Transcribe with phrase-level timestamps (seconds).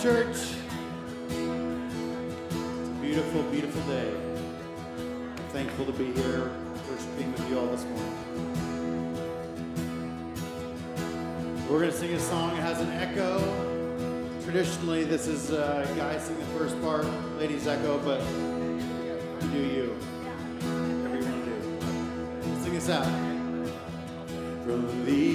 [0.00, 0.36] Church.
[1.28, 4.12] It's a beautiful, beautiful day.
[4.98, 6.50] I'm thankful to be here,
[6.90, 8.16] worshiping with you all this morning.
[11.68, 12.56] We're going to sing a song.
[12.56, 13.38] It has an echo.
[14.42, 17.06] Traditionally, this is uh, guys sing the first part,
[17.38, 18.20] ladies echo, but
[19.42, 19.96] you do you.
[21.02, 22.60] Whatever you want to do.
[22.64, 23.06] Sing us out.
[24.64, 25.31] From the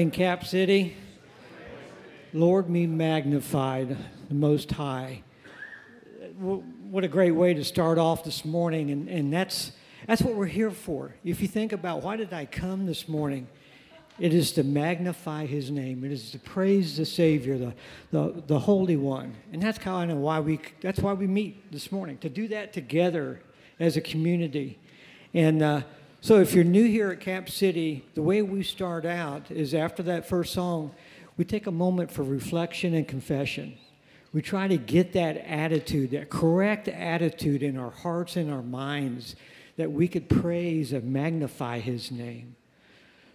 [0.00, 0.96] Morning, Cap City.
[2.32, 5.22] Lord, me magnified, the Most High.
[6.38, 9.72] What a great way to start off this morning, and, and that's,
[10.06, 11.14] that's what we're here for.
[11.22, 13.46] If you think about why did I come this morning,
[14.18, 16.02] it is to magnify His name.
[16.02, 17.74] It is to praise the Savior, the,
[18.10, 21.92] the, the Holy One, and that's kind of why we that's why we meet this
[21.92, 23.42] morning to do that together
[23.78, 24.78] as a community.
[25.34, 25.82] And uh,
[26.22, 30.02] so, if you're new here at Cap City, the way we start out is after
[30.04, 30.92] that first song,
[31.36, 33.78] we take a moment for reflection and confession.
[34.32, 39.34] We try to get that attitude, that correct attitude in our hearts and our minds,
[39.76, 42.54] that we could praise and magnify His name.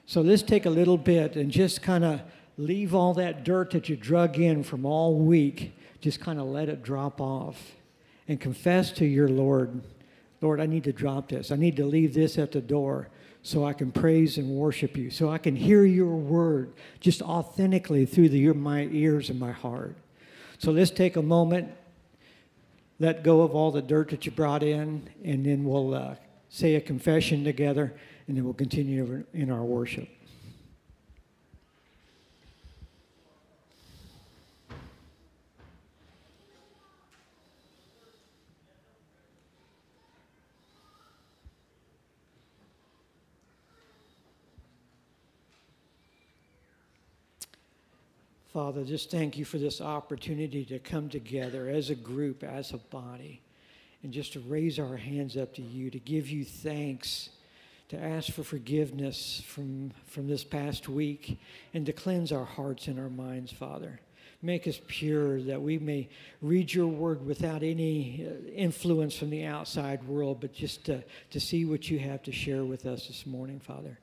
[0.06, 2.22] So let's take a little bit and just kind of
[2.58, 6.70] leave all that dirt that you drug in from all week, just kind of let
[6.70, 7.74] it drop off
[8.28, 9.82] and confess to your Lord,
[10.46, 11.52] Lord, I need to drop this.
[11.52, 13.10] I need to leave this at the door
[13.42, 18.06] so I can praise and worship you, so I can hear your word just authentically
[18.06, 19.96] through the, my ears and my heart.
[20.60, 21.72] So let's take a moment,
[23.00, 26.16] let go of all the dirt that you brought in, and then we'll uh,
[26.50, 27.96] say a confession together,
[28.28, 30.08] and then we'll continue in our worship.
[48.56, 52.78] Father, just thank you for this opportunity to come together as a group, as a
[52.78, 53.42] body,
[54.02, 57.32] and just to raise our hands up to you, to give you thanks,
[57.90, 61.38] to ask for forgiveness from, from this past week,
[61.74, 64.00] and to cleanse our hearts and our minds, Father.
[64.42, 66.08] Make us pure that we may
[66.42, 71.42] read your word without any uh, influence from the outside world, but just to, to
[71.42, 74.00] see what you have to share with us this morning, Father.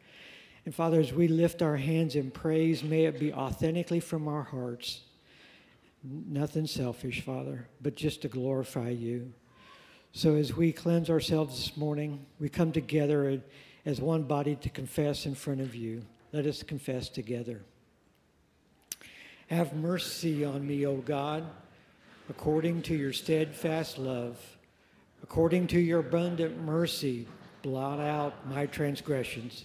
[0.64, 4.44] And Father, as we lift our hands in praise, may it be authentically from our
[4.44, 5.00] hearts.
[6.04, 9.32] Nothing selfish, Father, but just to glorify you.
[10.12, 13.40] So as we cleanse ourselves this morning, we come together
[13.84, 16.02] as one body to confess in front of you.
[16.32, 17.62] Let us confess together.
[19.48, 21.44] Have mercy on me, O God,
[22.30, 24.38] according to your steadfast love.
[25.22, 27.26] According to your abundant mercy,
[27.62, 29.64] blot out my transgressions.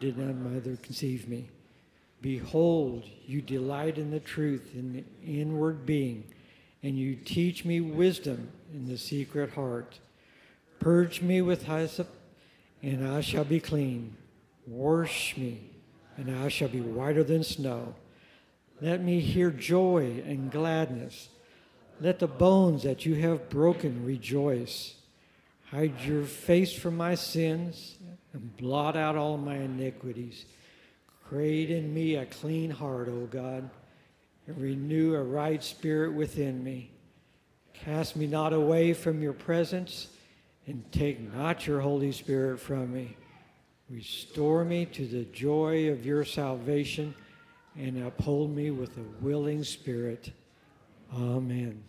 [0.00, 1.48] did not mother conceive me.
[2.22, 5.04] Behold, you delight in the truth in the
[5.40, 6.24] inward being,
[6.82, 9.98] and you teach me wisdom in the secret heart.
[10.78, 12.08] Purge me with hyssop,
[12.82, 14.16] and I shall be clean.
[14.66, 15.70] Wash me,
[16.16, 17.94] and I shall be whiter than snow.
[18.80, 21.28] Let me hear joy and gladness.
[22.00, 24.94] Let the bones that you have broken rejoice.
[25.70, 27.98] Hide your face from my sins
[28.32, 30.44] and blot out all my iniquities.
[31.28, 33.70] Create in me a clean heart, O God,
[34.46, 36.90] and renew a right spirit within me.
[37.72, 40.08] Cast me not away from your presence,
[40.66, 43.16] and take not your Holy Spirit from me.
[43.88, 47.14] Restore me to the joy of your salvation,
[47.76, 50.32] and uphold me with a willing spirit.
[51.14, 51.82] Amen.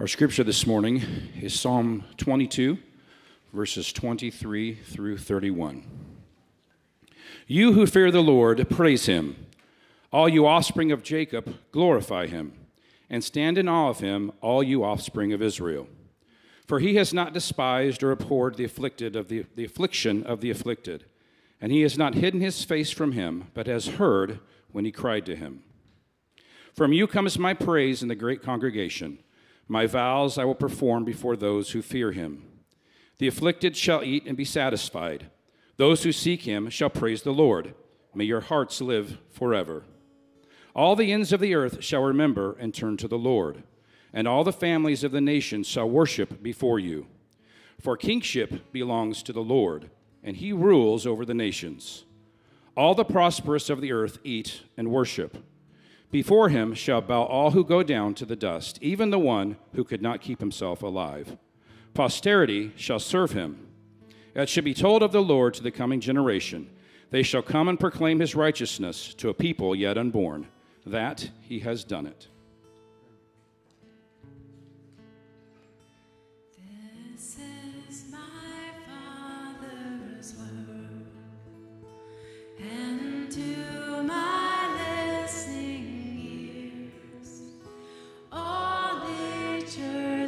[0.00, 1.04] Our scripture this morning
[1.40, 2.78] is Psalm 22,
[3.52, 5.84] verses 23 through 31.
[7.46, 9.36] You who fear the Lord, praise him.
[10.12, 12.54] All you offspring of Jacob, glorify him.
[13.08, 15.86] And stand in awe of him, all you offspring of Israel.
[16.66, 20.50] For he has not despised or abhorred the afflicted of the, the affliction of the
[20.50, 21.04] afflicted.
[21.60, 24.40] And he has not hidden his face from him, but has heard
[24.72, 25.62] when he cried to him.
[26.74, 29.20] From you comes my praise in the great congregation.
[29.66, 32.44] My vows I will perform before those who fear him.
[33.18, 35.30] The afflicted shall eat and be satisfied.
[35.76, 37.74] Those who seek him shall praise the Lord.
[38.14, 39.84] May your hearts live forever.
[40.74, 43.62] All the ends of the earth shall remember and turn to the Lord,
[44.12, 47.06] and all the families of the nations shall worship before you.
[47.80, 49.90] For kingship belongs to the Lord,
[50.22, 52.04] and he rules over the nations.
[52.76, 55.38] All the prosperous of the earth eat and worship.
[56.14, 59.82] Before him shall bow all who go down to the dust, even the one who
[59.82, 61.36] could not keep himself alive.
[61.92, 63.66] Posterity shall serve him.
[64.32, 66.70] It shall be told of the Lord to the coming generation.
[67.10, 70.46] They shall come and proclaim his righteousness to a people yet unborn,
[70.86, 72.28] that he has done it.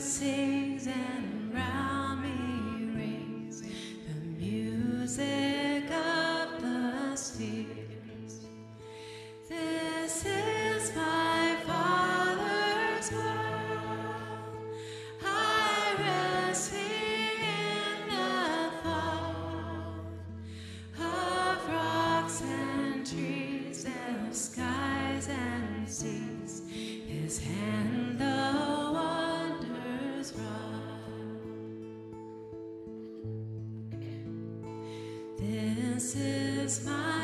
[0.06, 3.62] Sings and round me rings.
[3.62, 5.65] The music
[35.96, 37.15] This is my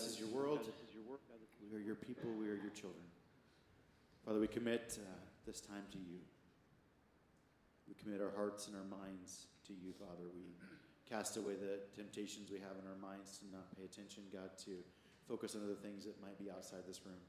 [0.00, 0.60] this is your world.
[1.70, 2.30] We are your people.
[2.38, 3.04] We are your children.
[4.24, 5.04] Father, we commit uh,
[5.46, 6.16] this time to you.
[7.86, 10.24] We commit our hearts and our minds to you, Father.
[10.34, 10.56] We
[11.08, 14.72] cast away the temptations we have in our minds to not pay attention, God, to
[15.28, 17.20] focus on other things that might be outside this room.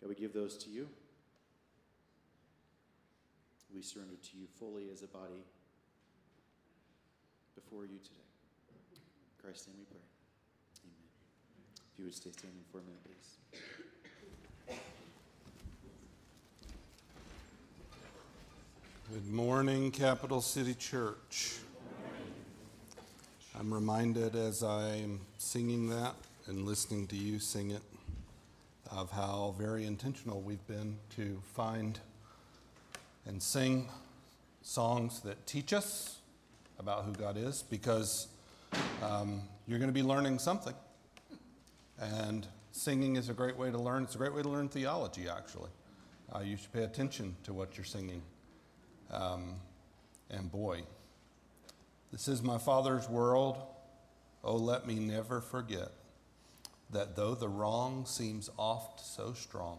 [0.00, 0.88] God, we give those to you.
[3.72, 5.44] We surrender to you fully as a body
[7.54, 8.26] before you today.
[8.94, 10.15] In Christ's name we pray.
[11.96, 13.00] If you would stay standing for a minute,
[14.68, 14.76] please.
[19.10, 21.54] Good morning, Capital City Church.
[23.58, 26.14] I'm reminded as I'm singing that
[26.46, 27.82] and listening to you sing it
[28.90, 31.98] of how very intentional we've been to find
[33.24, 33.88] and sing
[34.60, 36.18] songs that teach us
[36.78, 38.28] about who God is because
[39.02, 40.74] um, you're going to be learning something.
[41.98, 44.04] And singing is a great way to learn.
[44.04, 45.70] It's a great way to learn theology, actually.
[46.34, 48.22] Uh, you should pay attention to what you're singing.
[49.10, 49.54] Um,
[50.30, 50.82] and boy,
[52.12, 53.56] this is my Father's world.
[54.44, 55.90] Oh, let me never forget
[56.90, 59.78] that though the wrong seems oft so strong,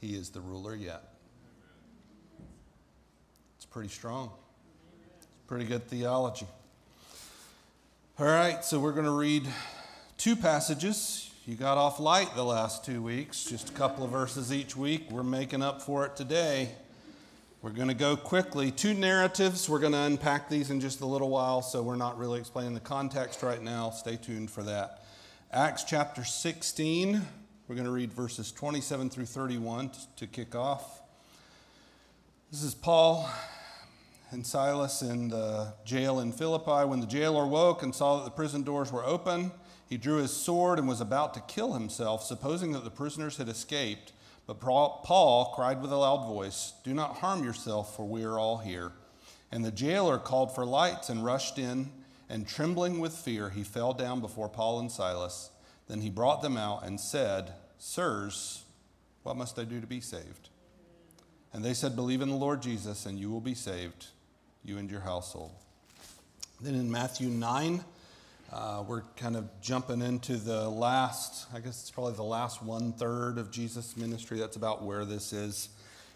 [0.00, 1.02] He is the ruler yet.
[3.56, 4.30] It's pretty strong.
[5.16, 6.46] It's pretty good theology.
[8.18, 9.46] All right, so we're going to read
[10.18, 11.30] two passages.
[11.46, 15.08] You got off light the last two weeks, just a couple of verses each week.
[15.12, 16.70] We're making up for it today.
[17.62, 18.72] We're going to go quickly.
[18.72, 19.68] Two narratives.
[19.68, 22.74] We're going to unpack these in just a little while, so we're not really explaining
[22.74, 23.90] the context right now.
[23.90, 25.04] Stay tuned for that.
[25.52, 27.22] Acts chapter 16.
[27.68, 31.00] We're going to read verses 27 through 31 to kick off.
[32.50, 33.30] This is Paul
[34.32, 36.88] and Silas in the jail in Philippi.
[36.88, 39.52] When the jailer woke and saw that the prison doors were open,
[39.88, 43.48] he drew his sword and was about to kill himself, supposing that the prisoners had
[43.48, 44.12] escaped.
[44.46, 48.58] But Paul cried with a loud voice, Do not harm yourself, for we are all
[48.58, 48.92] here.
[49.50, 51.90] And the jailer called for lights and rushed in,
[52.28, 55.50] and trembling with fear, he fell down before Paul and Silas.
[55.86, 58.64] Then he brought them out and said, Sirs,
[59.22, 60.50] what must I do to be saved?
[61.54, 64.08] And they said, Believe in the Lord Jesus, and you will be saved,
[64.62, 65.52] you and your household.
[66.60, 67.82] Then in Matthew 9,
[68.52, 72.92] uh, we're kind of jumping into the last, I guess it's probably the last one
[72.92, 74.38] third of Jesus' ministry.
[74.38, 75.68] That's about where this is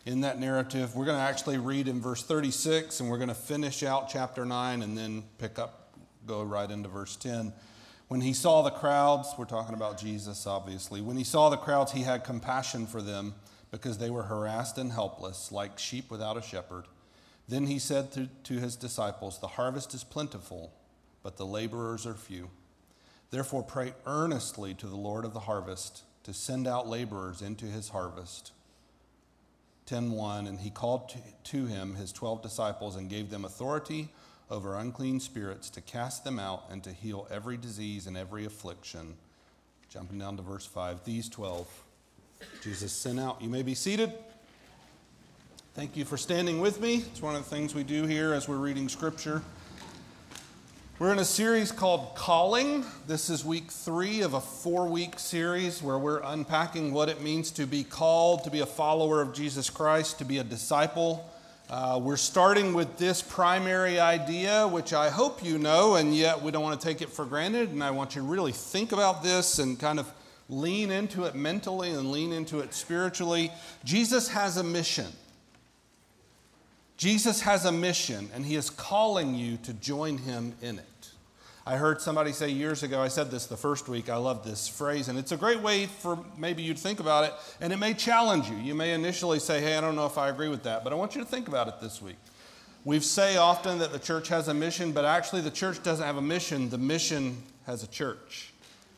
[0.07, 0.97] in that narrative.
[0.97, 4.47] We're going to actually read in verse 36, and we're going to finish out chapter
[4.47, 5.95] 9 and then pick up,
[6.27, 7.53] go right into verse 10.
[8.09, 11.01] When he saw the crowds, we're talking about Jesus, obviously.
[11.01, 13.35] When he saw the crowds, he had compassion for them
[13.71, 16.85] because they were harassed and helpless, like sheep without a shepherd.
[17.49, 20.73] Then he said to, to his disciples, The harvest is plentiful,
[21.23, 22.51] but the laborers are few.
[23.31, 27.89] Therefore, pray earnestly to the Lord of the harvest to send out laborers into his
[27.89, 28.53] harvest.
[29.87, 34.11] 10:1 and he called to, him his 12 disciples and gave them authority
[34.51, 39.17] over unclean spirits to cast them out and to heal every disease and every affliction.
[39.89, 41.05] Jumping down to verse 5.
[41.05, 41.67] These 12
[42.63, 43.41] Jesus sent out.
[43.41, 44.13] You may be seated.
[45.75, 46.97] Thank you for standing with me.
[46.97, 49.43] It's one of the things we do here as we're reading scripture.
[51.03, 52.85] We're in a series called Calling.
[53.09, 57.51] This is week three of a four week series where we're unpacking what it means
[57.53, 61.29] to be called, to be a follower of Jesus Christ, to be a disciple.
[61.69, 66.53] Uh, we're starting with this primary idea, which I hope you know, and yet we
[66.53, 67.71] don't want to take it for granted.
[67.71, 70.09] And I want you to really think about this and kind of
[70.49, 73.51] lean into it mentally and lean into it spiritually.
[73.83, 75.09] Jesus has a mission.
[76.97, 80.87] Jesus has a mission, and he is calling you to join him in it.
[81.65, 84.67] I heard somebody say years ago, I said this the first week, I love this
[84.67, 87.77] phrase, and it's a great way for maybe you to think about it, and it
[87.77, 88.57] may challenge you.
[88.57, 90.97] You may initially say, hey, I don't know if I agree with that, but I
[90.97, 92.17] want you to think about it this week.
[92.85, 96.17] We say often that the church has a mission, but actually the church doesn't have
[96.17, 98.52] a mission, the mission has a church.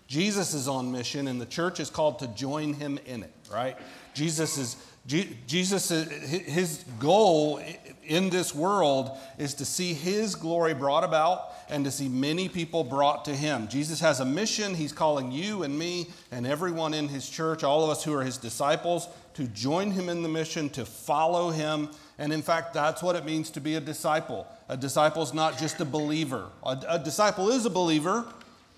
[0.06, 3.76] Jesus is on mission, and the church is called to join him in it, right?
[4.14, 7.60] Jesus is Jesus, his goal
[8.02, 12.84] in this world is to see his glory brought about and to see many people
[12.84, 13.68] brought to him.
[13.68, 14.74] Jesus has a mission.
[14.74, 18.22] He's calling you and me and everyone in his church, all of us who are
[18.22, 21.90] his disciples, to join him in the mission, to follow him.
[22.16, 24.46] And in fact, that's what it means to be a disciple.
[24.70, 28.24] A disciple is not just a believer, a, a disciple is a believer.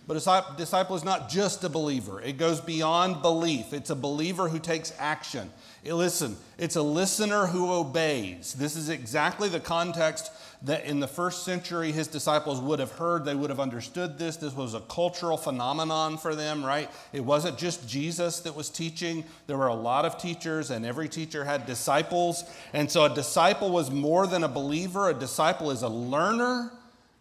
[0.07, 2.21] But a disciple is not just a believer.
[2.21, 3.73] It goes beyond belief.
[3.73, 5.51] It's a believer who takes action.
[5.85, 8.55] Listen, it's a listener who obeys.
[8.55, 10.31] This is exactly the context
[10.63, 13.25] that in the first century his disciples would have heard.
[13.25, 14.37] They would have understood this.
[14.37, 16.89] This was a cultural phenomenon for them, right?
[17.13, 21.09] It wasn't just Jesus that was teaching, there were a lot of teachers, and every
[21.09, 22.45] teacher had disciples.
[22.73, 26.73] And so a disciple was more than a believer, a disciple is a learner,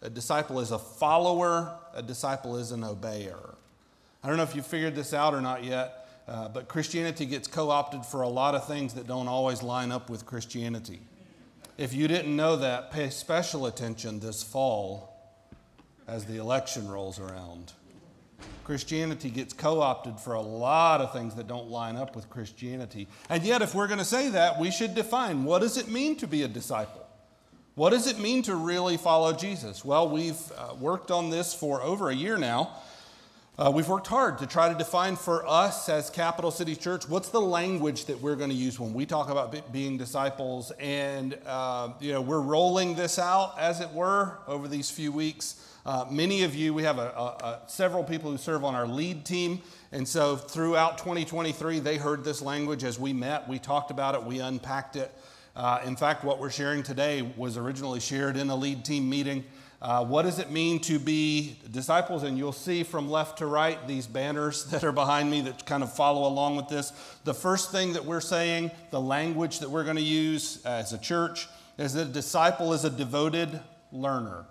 [0.01, 3.55] a disciple is a follower, a disciple is an obeyer.
[4.23, 6.05] I don't know if you figured this out or not yet.
[6.27, 9.91] Uh, but Christianity gets co opted for a lot of things that don't always line
[9.91, 10.99] up with Christianity.
[11.77, 15.13] If you didn't know that, pay special attention this fall
[16.07, 17.73] as the election rolls around.
[18.63, 23.07] Christianity gets co opted for a lot of things that don't line up with Christianity.
[23.29, 26.15] And yet, if we're going to say that, we should define what does it mean
[26.17, 27.04] to be a disciple?
[27.75, 29.83] What does it mean to really follow Jesus?
[29.83, 32.71] Well, we've uh, worked on this for over a year now.
[33.57, 37.27] Uh, we've worked hard to try to define for us as Capital City Church what's
[37.27, 40.71] the language that we're going to use when we talk about being disciples.
[40.79, 45.61] And, uh, you know, we're rolling this out, as it were, over these few weeks.
[45.85, 48.87] Uh, many of you, we have a, a, a, several people who serve on our
[48.87, 49.61] lead team.
[49.91, 53.49] And so throughout 2023, they heard this language as we met.
[53.49, 55.13] We talked about it, we unpacked it.
[55.55, 59.43] Uh, in fact, what we're sharing today was originally shared in a lead team meeting.
[59.81, 62.23] Uh, what does it mean to be disciples?
[62.23, 65.83] And you'll see from left to right these banners that are behind me that kind
[65.83, 66.91] of follow along with this.
[67.23, 70.97] The first thing that we're saying, the language that we're going to use as a
[70.97, 73.59] church, is that a disciple is a devoted
[73.91, 74.45] learner.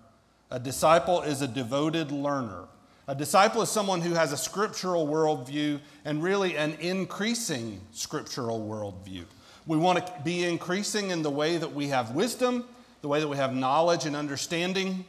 [0.51, 2.65] A disciple is a devoted learner.
[3.07, 9.25] A disciple is someone who has a scriptural worldview and really an increasing scriptural worldview.
[9.67, 12.65] We want to be increasing in the way that we have wisdom,
[13.01, 15.05] the way that we have knowledge and understanding,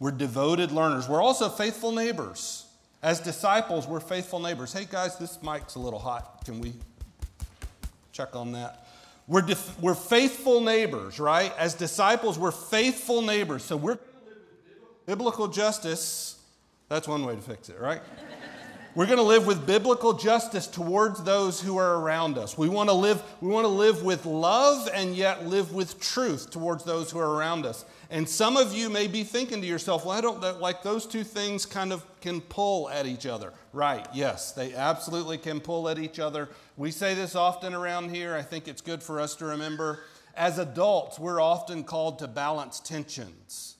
[0.00, 1.08] we're devoted learners.
[1.08, 2.66] We're also faithful neighbors.
[3.02, 4.72] As disciples, we're faithful neighbors.
[4.72, 6.44] Hey, guys, this mic's a little hot.
[6.44, 6.72] Can we
[8.12, 8.86] check on that?
[9.26, 9.46] We're,
[9.80, 11.52] we're faithful neighbors, right?
[11.58, 13.62] As disciples, we're faithful neighbors.
[13.62, 13.98] So we're
[15.06, 16.40] biblical justice.
[16.88, 18.00] That's one way to fix it, right?
[18.98, 22.58] We're going to live with biblical justice towards those who are around us.
[22.58, 26.50] We want to live we want to live with love and yet live with truth
[26.50, 27.84] towards those who are around us.
[28.10, 31.22] And some of you may be thinking to yourself, well, I don't like those two
[31.22, 33.52] things kind of can pull at each other.
[33.72, 36.48] Right, yes, they absolutely can pull at each other.
[36.76, 38.34] We say this often around here.
[38.34, 40.00] I think it's good for us to remember.
[40.34, 43.76] As adults, we're often called to balance tensions.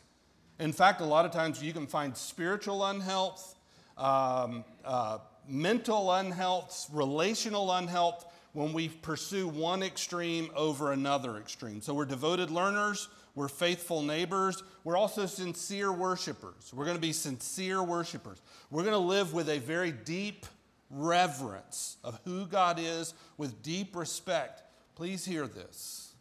[0.60, 3.56] In fact, a lot of times you can find spiritual unhealth
[3.98, 11.80] um, uh, mental unhealth, relational unhealth, when we pursue one extreme over another extreme.
[11.80, 16.72] So we're devoted learners, we're faithful neighbors, we're also sincere worshipers.
[16.74, 18.40] We're going to be sincere worshipers.
[18.70, 20.46] We're going to live with a very deep
[20.90, 24.62] reverence of who God is, with deep respect.
[24.94, 26.14] Please hear this.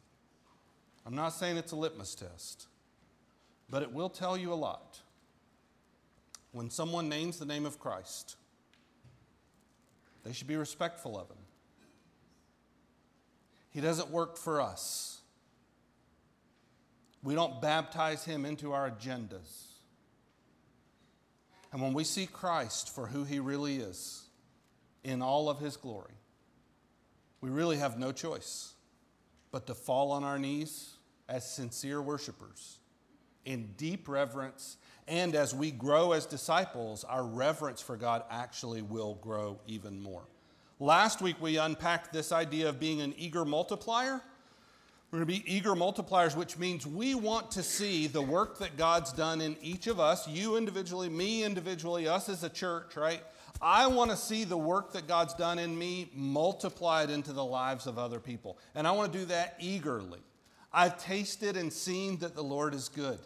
[1.06, 2.68] I'm not saying it's a litmus test,
[3.70, 4.87] but it will tell you a lot.
[6.58, 8.36] When someone names the name of Christ,
[10.24, 11.38] they should be respectful of him.
[13.70, 15.20] He doesn't work for us.
[17.24, 19.68] We don't baptize him into our agendas.
[21.72, 24.24] And when we see Christ for who he really is,
[25.04, 26.14] in all of his glory,
[27.40, 28.74] we really have no choice
[29.52, 30.96] but to fall on our knees
[31.30, 32.80] as sincere worshipers
[33.46, 34.78] in deep reverence.
[35.08, 40.24] And as we grow as disciples, our reverence for God actually will grow even more.
[40.80, 44.22] Last week, we unpacked this idea of being an eager multiplier.
[45.10, 48.76] We're going to be eager multipliers, which means we want to see the work that
[48.76, 53.22] God's done in each of us, you individually, me individually, us as a church, right?
[53.62, 57.88] I want to see the work that God's done in me multiplied into the lives
[57.88, 58.58] of other people.
[58.76, 60.20] And I want to do that eagerly.
[60.74, 63.20] I've tasted and seen that the Lord is good.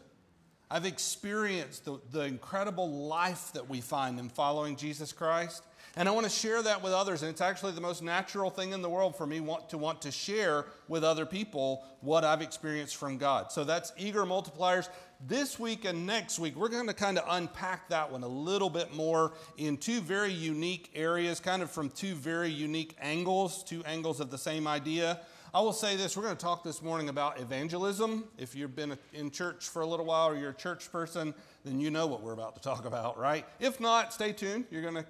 [0.71, 5.63] I've experienced the, the incredible life that we find in following Jesus Christ.
[5.97, 7.23] And I want to share that with others.
[7.23, 10.01] And it's actually the most natural thing in the world for me want, to want
[10.03, 13.51] to share with other people what I've experienced from God.
[13.51, 14.87] So that's eager multipliers.
[15.27, 18.69] This week and next week, we're going to kind of unpack that one a little
[18.69, 23.83] bit more in two very unique areas, kind of from two very unique angles, two
[23.83, 25.19] angles of the same idea.
[25.53, 28.23] I will say this we're going to talk this morning about evangelism.
[28.37, 31.33] If you've been in church for a little while or you're a church person,
[31.65, 33.45] then you know what we're about to talk about, right?
[33.59, 34.63] If not, stay tuned.
[34.71, 35.05] You're going to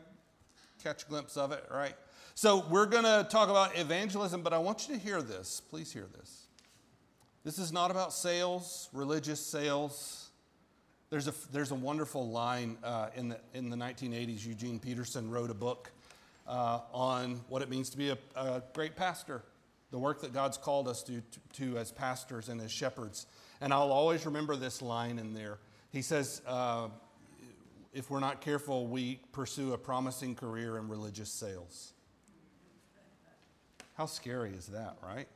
[0.84, 1.94] catch a glimpse of it, right?
[2.34, 5.62] So, we're going to talk about evangelism, but I want you to hear this.
[5.70, 6.48] Please hear this.
[7.44, 10.30] This is not about sales, religious sales.
[11.12, 14.44] There's a, there's a wonderful line uh, in, the, in the 1980s.
[14.44, 15.92] Eugene Peterson wrote a book
[16.48, 19.44] uh, on what it means to be a, a, great pastor,
[19.92, 23.28] the work that God's called us to, to, to, as pastors and as shepherds.
[23.60, 25.60] And I'll always remember this line in there.
[25.92, 26.88] He says, uh,
[27.94, 31.94] if we're not careful, we pursue a promising career in religious sales.
[33.96, 35.28] How scary is that, right?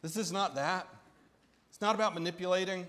[0.00, 0.88] This is not that.
[1.68, 2.86] It's not about manipulating.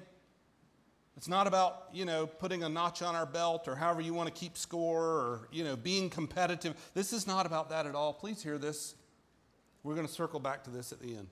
[1.17, 4.33] It's not about, you know, putting a notch on our belt or however you want
[4.33, 6.75] to keep score or, you know, being competitive.
[6.93, 8.13] This is not about that at all.
[8.13, 8.95] Please hear this.
[9.87, 11.29] We're going to circle back to this at the end.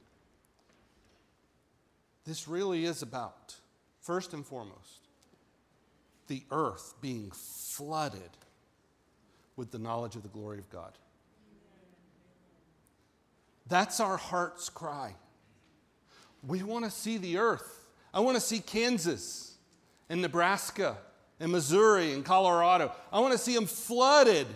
[2.26, 3.54] This really is about,
[4.00, 5.10] first and foremost,
[6.28, 8.22] the earth being flooded
[9.58, 10.94] with the knowledge of the glory of God.
[13.68, 15.16] That's our heart's cry.
[16.48, 17.90] We want to see the earth.
[18.14, 19.58] I want to see Kansas
[20.10, 20.96] and Nebraska
[21.42, 22.94] and Missouri and Colorado.
[23.12, 24.48] I want to see them flooded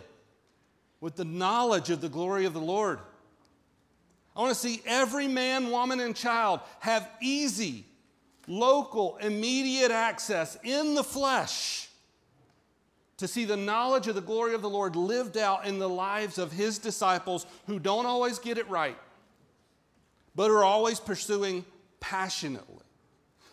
[1.01, 2.99] with the knowledge of the glory of the Lord.
[4.39, 7.84] I want to see every man, woman, and child have easy,
[8.47, 11.89] local, immediate access in the flesh
[13.17, 16.38] to see the knowledge of the glory of the Lord lived out in the lives
[16.38, 18.95] of his disciples who don't always get it right,
[20.36, 21.65] but are always pursuing
[21.99, 22.86] passionately.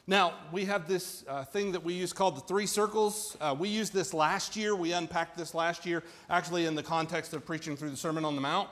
[0.07, 3.37] Now, we have this uh, thing that we use called the three circles.
[3.40, 4.77] Uh, we used this last year.
[4.77, 8.37] We unpacked this last year, actually, in the context of preaching through the Sermon on
[8.37, 8.68] the Mount.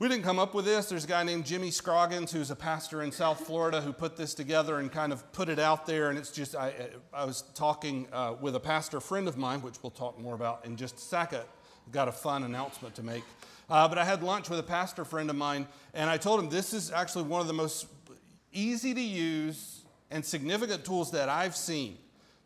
[0.00, 0.88] We didn't come up with this.
[0.88, 4.32] There's a guy named Jimmy Scroggins, who's a pastor in South Florida, who put this
[4.32, 6.08] together and kind of put it out there.
[6.08, 6.72] And it's just, I,
[7.12, 10.64] I was talking uh, with a pastor friend of mine, which we'll talk more about
[10.64, 11.40] in just a second.
[11.84, 13.24] I've got a fun announcement to make.
[13.68, 16.48] Uh, but I had lunch with a pastor friend of mine, and I told him
[16.48, 17.88] this is actually one of the most
[18.52, 19.82] easy to use
[20.12, 21.98] and significant tools that I've seen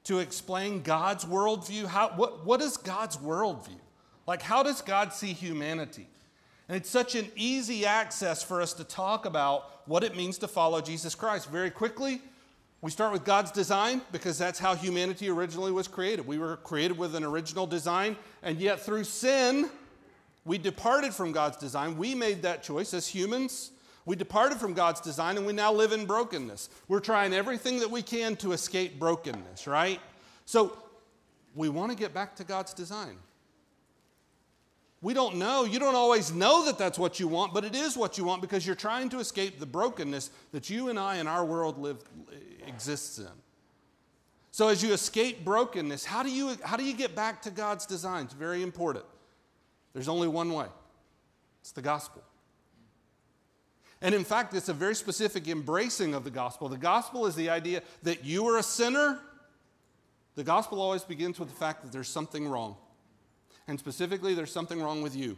[0.04, 1.84] to explain God's worldview.
[1.84, 3.78] How, what, what is God's worldview?
[4.26, 6.08] Like, how does God see humanity?
[6.68, 10.48] And it's such an easy access for us to talk about what it means to
[10.48, 11.50] follow Jesus Christ.
[11.50, 12.20] Very quickly,
[12.80, 16.26] we start with God's design because that's how humanity originally was created.
[16.26, 19.70] We were created with an original design, and yet through sin,
[20.44, 21.96] we departed from God's design.
[21.96, 23.70] We made that choice as humans.
[24.04, 26.70] We departed from God's design and we now live in brokenness.
[26.88, 30.00] We're trying everything that we can to escape brokenness, right?
[30.44, 30.76] So
[31.54, 33.16] we want to get back to God's design.
[35.02, 35.64] We don't know.
[35.64, 38.40] You don't always know that that's what you want, but it is what you want
[38.40, 41.98] because you're trying to escape the brokenness that you and I and our world live
[42.66, 43.26] exists in.
[44.52, 47.84] So as you escape brokenness, how do you how do you get back to God's
[47.84, 48.26] design?
[48.26, 49.04] It's very important.
[49.92, 50.66] There's only one way.
[51.62, 52.22] It's the gospel.
[54.00, 56.68] And in fact, it's a very specific embracing of the gospel.
[56.68, 59.20] The gospel is the idea that you are a sinner.
[60.34, 62.76] The gospel always begins with the fact that there's something wrong.
[63.68, 65.36] And specifically, there's something wrong with you,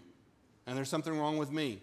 [0.67, 1.81] and there's something wrong with me.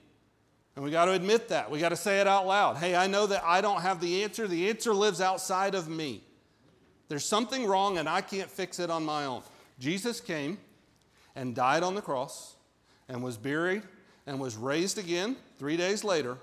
[0.75, 1.69] And we got to admit that.
[1.69, 2.77] We got to say it out loud.
[2.77, 4.47] Hey, I know that I don't have the answer.
[4.47, 6.23] The answer lives outside of me.
[7.10, 9.43] There's something wrong, and I can't fix it on my own.
[9.80, 10.58] Jesus came
[11.36, 12.56] and died on the cross
[13.10, 13.84] and was buried
[14.25, 16.38] and was raised again three days later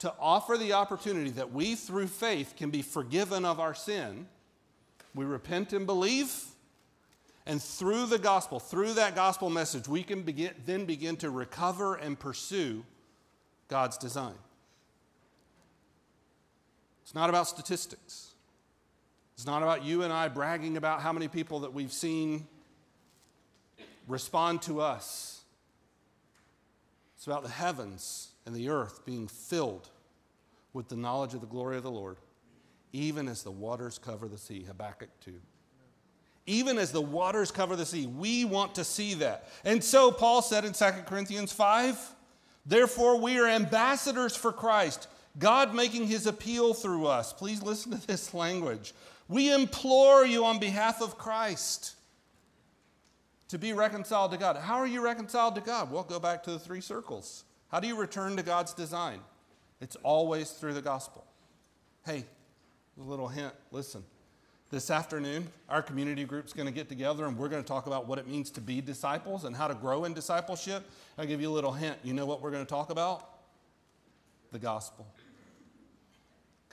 [0.00, 4.26] to offer the opportunity that we, through faith, can be forgiven of our sin.
[5.14, 6.34] We repent and believe,
[7.46, 11.96] and through the gospel, through that gospel message, we can begin, then begin to recover
[11.96, 12.84] and pursue
[13.68, 14.34] God's design.
[17.02, 18.30] It's not about statistics.
[19.34, 22.46] It's not about you and I bragging about how many people that we've seen
[24.06, 25.40] respond to us.
[27.16, 29.88] It's about the heavens and the earth being filled
[30.72, 32.18] with the knowledge of the glory of the Lord,
[32.92, 34.64] even as the waters cover the sea.
[34.64, 35.34] Habakkuk 2.
[36.46, 39.48] Even as the waters cover the sea, we want to see that.
[39.64, 42.14] And so Paul said in 2 Corinthians 5
[42.64, 47.32] Therefore, we are ambassadors for Christ, God making his appeal through us.
[47.32, 48.94] Please listen to this language.
[49.28, 51.96] We implore you on behalf of Christ
[53.48, 54.56] to be reconciled to God.
[54.56, 55.90] How are you reconciled to God?
[55.90, 57.44] Well, go back to the three circles.
[57.68, 59.20] How do you return to God's design?
[59.80, 61.24] It's always through the gospel.
[62.06, 62.24] Hey,
[62.98, 64.04] a little hint listen.
[64.72, 68.08] This afternoon, our community group's going to get together and we're going to talk about
[68.08, 70.82] what it means to be disciples and how to grow in discipleship.
[71.18, 71.98] I'll give you a little hint.
[72.02, 73.28] You know what we're going to talk about?
[74.50, 75.06] The gospel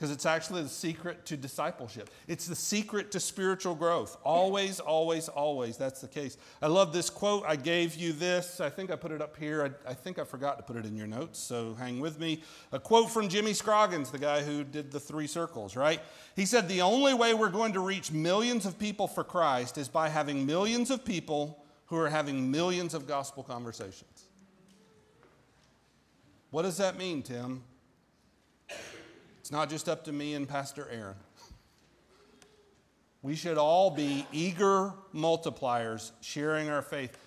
[0.00, 2.08] because it's actually the secret to discipleship.
[2.26, 4.16] It's the secret to spiritual growth.
[4.24, 5.76] Always, always, always.
[5.76, 6.38] That's the case.
[6.62, 7.44] I love this quote.
[7.46, 8.62] I gave you this.
[8.62, 9.62] I think I put it up here.
[9.62, 12.42] I, I think I forgot to put it in your notes, so hang with me.
[12.72, 16.00] A quote from Jimmy Scroggins, the guy who did the three circles, right?
[16.34, 19.88] He said, The only way we're going to reach millions of people for Christ is
[19.88, 24.24] by having millions of people who are having millions of gospel conversations.
[26.50, 27.64] What does that mean, Tim?
[29.50, 31.16] It's not just up to me and Pastor Aaron.
[33.20, 37.18] We should all be eager multipliers sharing our faith.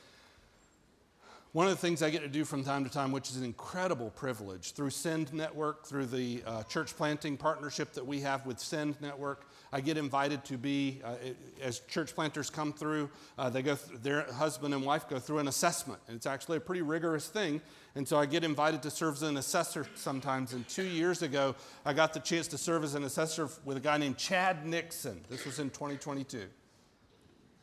[1.54, 3.44] One of the things I get to do from time to time, which is an
[3.44, 8.58] incredible privilege, through Send Network, through the uh, church planting partnership that we have with
[8.58, 11.14] Send Network, I get invited to be, uh,
[11.62, 15.38] as church planters come through, uh, they go, th- their husband and wife go through
[15.38, 16.02] an assessment.
[16.08, 17.62] And it's actually a pretty rigorous thing.
[17.94, 20.54] And so I get invited to serve as an assessor sometimes.
[20.54, 21.54] And two years ago,
[21.86, 25.22] I got the chance to serve as an assessor with a guy named Chad Nixon.
[25.30, 26.48] This was in 2022.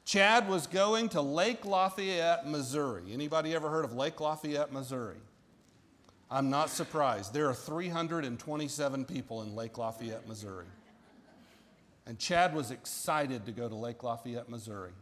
[0.05, 3.05] Chad was going to Lake Lafayette, Missouri.
[3.13, 5.19] Anybody ever heard of Lake Lafayette, Missouri?
[6.31, 7.33] I'm not surprised.
[7.33, 10.67] There are 327 people in Lake Lafayette, Missouri.
[12.07, 14.93] And Chad was excited to go to Lake Lafayette, Missouri.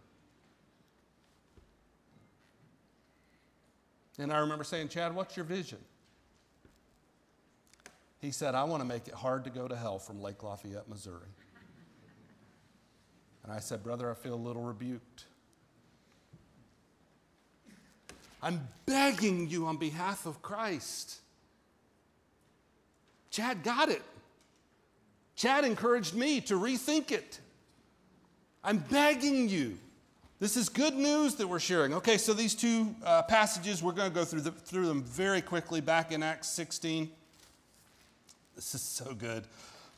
[4.19, 5.79] And I remember saying, Chad, what's your vision?
[8.21, 10.89] He said, I want to make it hard to go to hell from Lake Lafayette,
[10.89, 11.29] Missouri.
[13.49, 15.25] And I said, Brother, I feel a little rebuked.
[18.43, 21.17] I'm begging you on behalf of Christ.
[23.31, 24.03] Chad got it.
[25.35, 27.41] Chad encouraged me to rethink it.
[28.63, 29.79] I'm begging you.
[30.41, 31.95] This is good news that we're sharing.
[31.95, 35.41] Okay, so these two uh, passages, we're going to go through, the, through them very
[35.41, 37.09] quickly back in Acts 16.
[38.55, 39.45] This is so good.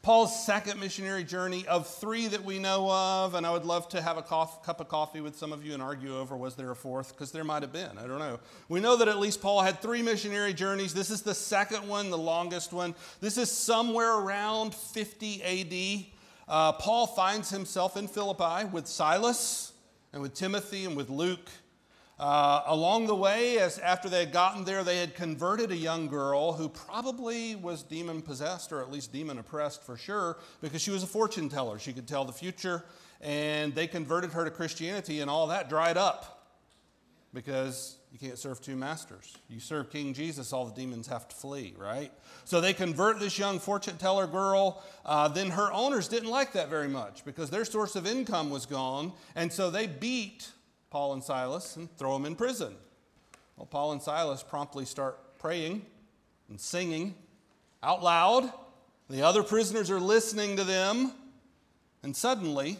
[0.02, 4.00] Paul's second missionary journey of three that we know of, and I would love to
[4.00, 6.70] have a cof- cup of coffee with some of you and argue over was there
[6.70, 7.12] a fourth?
[7.12, 7.98] Because there might have been.
[7.98, 8.40] I don't know.
[8.70, 10.94] We know that at least Paul had three missionary journeys.
[10.94, 12.94] This is the second one, the longest one.
[13.20, 16.06] This is somewhere around 50 AD.
[16.48, 19.74] Uh, Paul finds himself in Philippi with Silas
[20.14, 21.50] and with Timothy and with Luke.
[22.20, 26.06] Uh, along the way, as after they had gotten there, they had converted a young
[26.06, 30.90] girl who probably was demon possessed or at least demon oppressed for sure, because she
[30.90, 31.78] was a fortune teller.
[31.78, 32.84] She could tell the future,
[33.22, 36.46] and they converted her to Christianity, and all that dried up
[37.32, 39.38] because you can't serve two masters.
[39.48, 42.12] You serve King Jesus, all the demons have to flee, right?
[42.44, 44.82] So they convert this young fortune teller girl.
[45.06, 48.66] Uh, then her owners didn't like that very much because their source of income was
[48.66, 50.50] gone, and so they beat
[50.90, 52.74] Paul and Silas and throw them in prison.
[53.56, 55.86] Well, Paul and Silas promptly start praying
[56.48, 57.14] and singing
[57.82, 58.52] out loud.
[59.08, 61.12] The other prisoners are listening to them,
[62.02, 62.78] and suddenly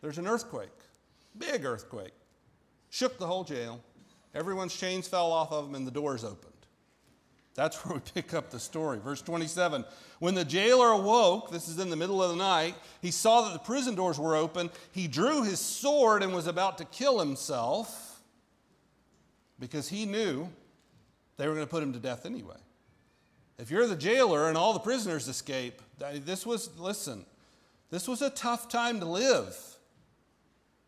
[0.00, 0.70] there's an earthquake,
[1.36, 2.14] big earthquake,
[2.90, 3.80] shook the whole jail.
[4.34, 6.53] Everyone's chains fell off of them, and the doors opened.
[7.54, 8.98] That's where we pick up the story.
[8.98, 9.84] Verse 27
[10.18, 13.52] When the jailer awoke, this is in the middle of the night, he saw that
[13.52, 14.70] the prison doors were open.
[14.92, 18.20] He drew his sword and was about to kill himself
[19.58, 20.48] because he knew
[21.36, 22.56] they were going to put him to death anyway.
[23.58, 27.24] If you're the jailer and all the prisoners escape, this was, listen,
[27.90, 29.56] this was a tough time to live.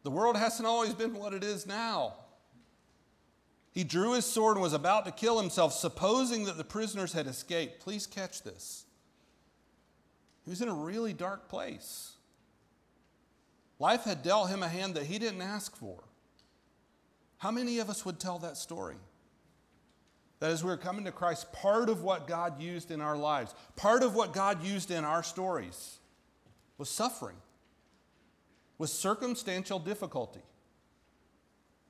[0.03, 2.15] The world hasn't always been what it is now.
[3.77, 7.27] He drew his sword and was about to kill himself, supposing that the prisoners had
[7.27, 7.79] escaped.
[7.79, 8.87] Please catch this.
[10.47, 12.15] He was in a really dark place.
[13.79, 16.05] Life had dealt him a hand that he didn't ask for.
[17.37, 18.97] How many of us would tell that story?
[20.41, 23.55] That as we were coming to Christ, part of what God used in our lives,
[23.77, 25.99] part of what God used in our stories
[26.79, 27.37] was suffering,
[28.79, 30.41] was circumstantial difficulty.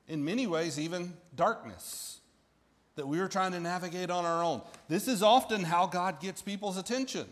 [0.07, 2.19] In many ways, even darkness
[2.95, 4.61] that we were trying to navigate on our own.
[4.89, 7.25] This is often how God gets people's attention.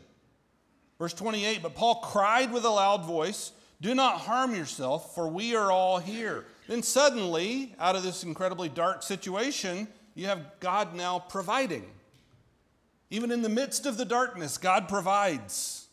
[0.99, 3.51] Verse 28 But Paul cried with a loud voice,
[3.81, 6.45] Do not harm yourself, for we are all here.
[6.67, 11.85] Then suddenly, out of this incredibly dark situation, you have God now providing.
[13.09, 15.87] Even in the midst of the darkness, God provides.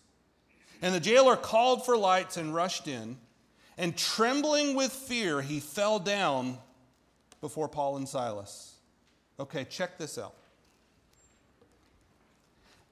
[0.81, 3.19] And the jailer called for lights and rushed in,
[3.79, 6.59] and trembling with fear, he fell down
[7.43, 8.77] before Paul and Silas.
[9.39, 10.35] Okay, check this out.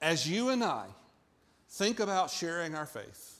[0.03, 0.87] As you and I
[1.71, 3.39] think about sharing our faith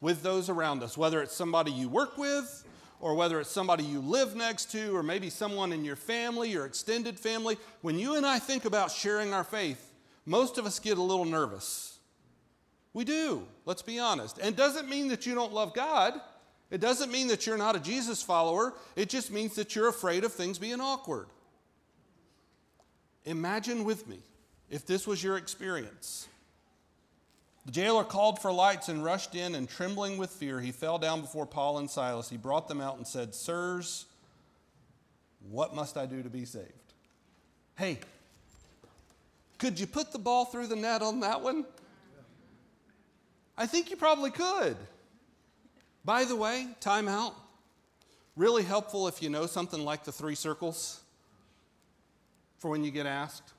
[0.00, 2.64] with those around us, whether it's somebody you work with,
[3.00, 6.66] or whether it's somebody you live next to, or maybe someone in your family, your
[6.66, 9.92] extended family, when you and I think about sharing our faith,
[10.26, 11.98] most of us get a little nervous.
[12.94, 14.38] We do, let's be honest.
[14.38, 16.14] And doesn't mean that you don't love God.
[16.70, 18.74] It doesn't mean that you're not a Jesus follower.
[18.94, 21.26] It just means that you're afraid of things being awkward.
[23.24, 24.18] Imagine with me
[24.70, 26.28] if this was your experience.
[27.64, 31.20] The jailer called for lights and rushed in, and trembling with fear, he fell down
[31.20, 32.30] before Paul and Silas.
[32.30, 34.06] He brought them out and said, Sirs,
[35.50, 36.72] what must I do to be saved?
[37.76, 37.98] Hey,
[39.58, 41.66] could you put the ball through the net on that one?
[43.56, 44.76] I think you probably could.
[46.08, 47.34] By the way, time out.
[48.34, 51.00] Really helpful if you know something like the three circles
[52.56, 53.52] for when you get asked.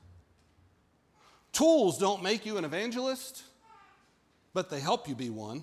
[1.52, 3.44] Tools don't make you an evangelist,
[4.52, 5.62] but they help you be one.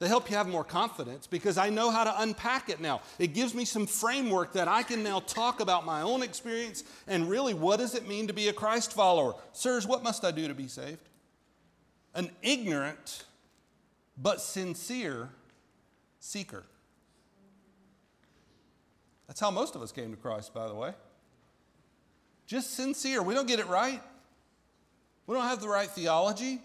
[0.00, 3.02] They help you have more confidence because I know how to unpack it now.
[3.20, 7.30] It gives me some framework that I can now talk about my own experience and
[7.30, 9.36] really what does it mean to be a Christ follower?
[9.52, 11.08] Sirs, what must I do to be saved?
[12.12, 13.22] An ignorant
[14.18, 15.28] but sincere
[16.20, 16.64] seeker.
[19.26, 20.92] That's how most of us came to Christ, by the way.
[22.46, 23.22] Just sincere.
[23.22, 24.02] We don't get it right.
[25.26, 26.60] We don't have the right theology.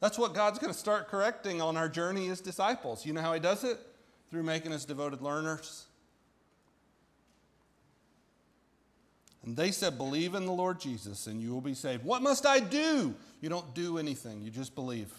[0.00, 3.04] That's what God's going to start correcting on our journey as disciples.
[3.04, 3.78] You know how He does it?
[4.30, 5.86] Through making us devoted learners.
[9.44, 12.04] And they said, Believe in the Lord Jesus and you will be saved.
[12.04, 13.14] What must I do?
[13.40, 15.10] You don't do anything, you just believe.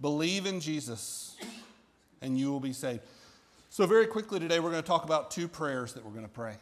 [0.00, 1.36] Believe in Jesus
[2.22, 3.00] and you will be saved.
[3.68, 6.28] So, very quickly today, we're going to talk about two prayers that we're going to
[6.28, 6.56] pray.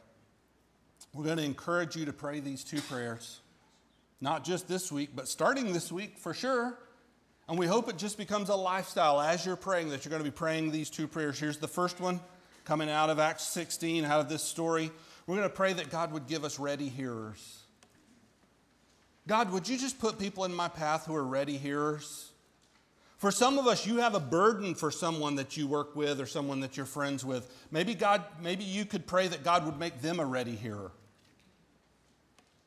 [1.15, 3.41] We're going to encourage you to pray these two prayers,
[4.21, 6.79] not just this week, but starting this week for sure.
[7.49, 10.31] And we hope it just becomes a lifestyle as you're praying that you're going to
[10.31, 11.39] be praying these two prayers.
[11.39, 12.21] Here's the first one
[12.67, 14.91] coming out of Acts 16, out of this story.
[15.27, 17.63] We're going to pray that God would give us ready hearers.
[19.27, 22.31] God, would you just put people in my path who are ready hearers?
[23.19, 26.27] For some of us, you have a burden for someone that you work with or
[26.27, 27.53] someone that you're friends with.
[27.73, 30.93] Maybe God, maybe you could pray that God would make them a ready hearer.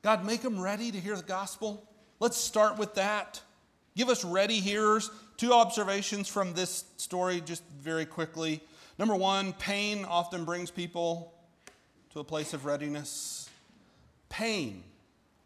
[0.01, 1.87] God, make them ready to hear the gospel.
[2.19, 3.39] Let's start with that.
[3.95, 5.09] Give us ready hearers.
[5.37, 8.61] Two observations from this story, just very quickly.
[8.99, 11.33] Number one, pain often brings people
[12.11, 13.49] to a place of readiness.
[14.27, 14.83] Pain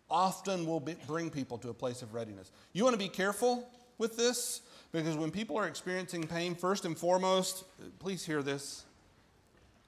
[0.09, 2.51] often will be, bring people to a place of readiness.
[2.73, 4.61] You want to be careful with this
[4.95, 7.65] because when people are experiencing pain, first and foremost,
[7.99, 8.85] please hear this.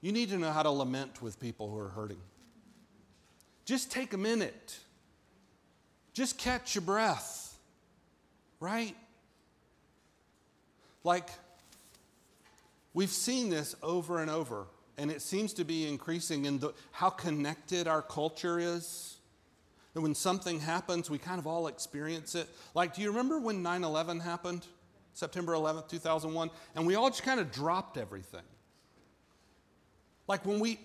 [0.02, 2.20] You need to know how to lament with people who are hurting.
[3.64, 4.78] Just take a minute.
[6.12, 7.56] Just catch your breath,
[8.60, 8.94] right?
[11.04, 11.30] Like,
[12.92, 14.66] we've seen this over and over,
[14.98, 19.16] and it seems to be increasing in the, how connected our culture is.
[19.94, 22.46] And when something happens, we kind of all experience it.
[22.74, 24.66] Like, do you remember when 9 11 happened?
[25.18, 26.48] September 11th, 2001?
[26.76, 28.44] And we all just kind of dropped everything.
[30.28, 30.78] Like, when we,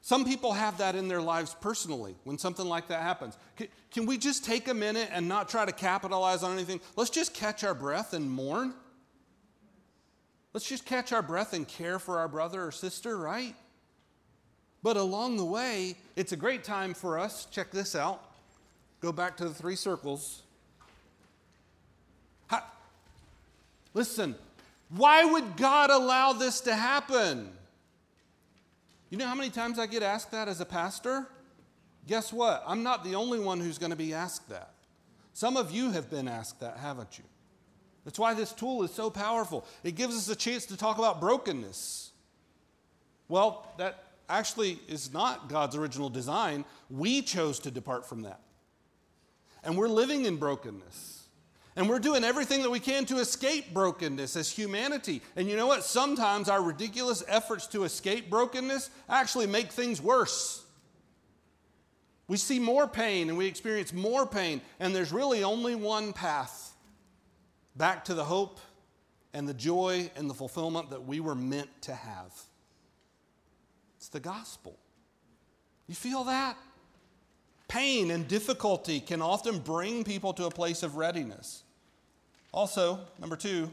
[0.00, 3.36] some people have that in their lives personally when something like that happens.
[3.56, 6.80] Can, can, we just take a minute and not try to capitalize on anything?
[6.94, 8.74] Let's just catch our breath and mourn.
[10.52, 13.56] Let's just catch our breath and care for our brother or sister, right?
[14.84, 17.46] But along the way, it's a great time for us.
[17.46, 18.22] Check this out.
[19.00, 20.43] Go back to the three circles.
[23.94, 24.34] Listen,
[24.90, 27.50] Why would God allow this to happen?
[29.10, 31.26] You know how many times I get asked that as a pastor?
[32.06, 32.62] Guess what?
[32.66, 34.74] I'm not the only one who's going to be asked that.
[35.32, 37.24] Some of you have been asked that, haven't you?
[38.04, 39.64] That's why this tool is so powerful.
[39.82, 42.12] It gives us a chance to talk about brokenness.
[43.28, 46.64] Well, that actually is not God's original design.
[46.90, 48.40] We chose to depart from that.
[49.62, 51.23] And we're living in brokenness.
[51.76, 55.22] And we're doing everything that we can to escape brokenness as humanity.
[55.34, 55.82] And you know what?
[55.82, 60.64] Sometimes our ridiculous efforts to escape brokenness actually make things worse.
[62.28, 66.74] We see more pain and we experience more pain, and there's really only one path
[67.76, 68.60] back to the hope
[69.34, 72.32] and the joy and the fulfillment that we were meant to have.
[73.96, 74.78] It's the gospel.
[75.86, 76.56] You feel that?
[77.74, 81.64] Pain and difficulty can often bring people to a place of readiness.
[82.52, 83.68] Also, number two,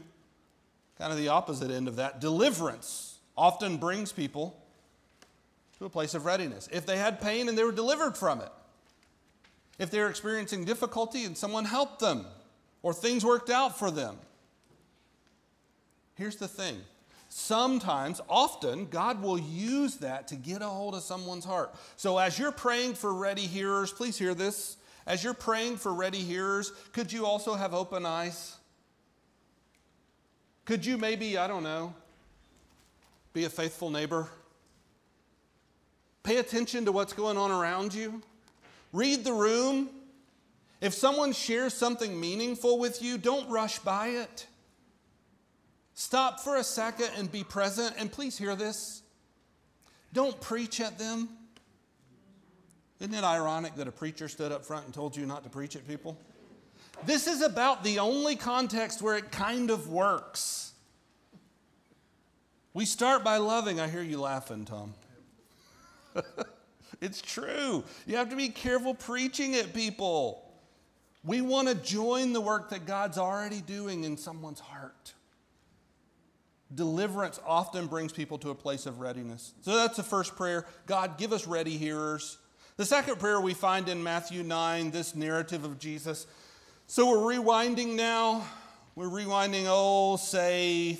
[0.98, 4.60] kind of the opposite end of that, deliverance often brings people
[5.78, 6.68] to a place of readiness.
[6.72, 8.50] If they had pain and they were delivered from it,
[9.78, 12.26] if they're experiencing difficulty and someone helped them,
[12.82, 14.18] or things worked out for them.
[16.16, 16.80] Here's the thing
[17.32, 21.74] sometimes, often, God will use that to get a hold of someone's heart.
[21.96, 24.76] So, as you're praying for ready hearers, please hear this.
[25.06, 28.56] As you're praying for ready hearers, could you also have open eyes?
[30.66, 31.94] Could you maybe, I don't know,
[33.32, 34.28] be a faithful neighbor?
[36.22, 38.22] Pay attention to what's going on around you.
[38.92, 39.88] Read the room.
[40.82, 44.46] If someone shares something meaningful with you, don't rush by it.
[45.94, 47.94] Stop for a second and be present.
[47.98, 49.02] And please hear this
[50.12, 51.28] don't preach at them.
[53.00, 55.74] Isn't it ironic that a preacher stood up front and told you not to preach
[55.74, 56.16] at people?
[57.04, 60.72] This is about the only context where it kind of works.
[62.74, 63.80] We start by loving.
[63.80, 64.94] I hear you laughing, Tom.
[67.00, 67.82] it's true.
[68.06, 70.48] You have to be careful preaching at people.
[71.24, 75.12] We want to join the work that God's already doing in someone's heart.
[76.74, 79.52] Deliverance often brings people to a place of readiness.
[79.62, 82.38] So that's the first prayer God, give us ready hearers.
[82.76, 86.26] The second prayer we find in Matthew 9, this narrative of Jesus.
[86.86, 88.46] So we're rewinding now.
[88.94, 90.98] We're rewinding, oh, say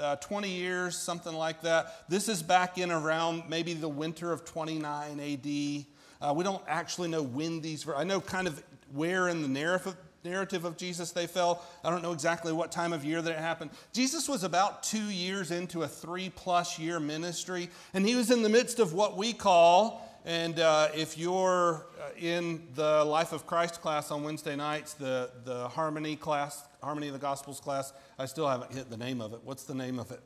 [0.00, 2.08] uh, 20 years, something like that.
[2.08, 5.84] This is back in around maybe the winter of 29 AD.
[6.20, 9.96] Uh, we don't actually know when these, I know kind of where in the narrative,
[10.24, 11.62] narrative of Jesus they fell.
[11.84, 13.70] I don't know exactly what time of year that it happened.
[13.92, 18.42] Jesus was about two years into a three plus year ministry, and he was in
[18.42, 23.46] the midst of what we call, and uh, if you're uh, in the Life of
[23.46, 28.26] Christ class on Wednesday nights, the, the Harmony class, Harmony of the Gospels class, I
[28.26, 29.40] still haven't hit the name of it.
[29.42, 30.22] What's the name of it?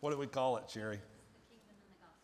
[0.00, 0.98] What do we call it, Sherry?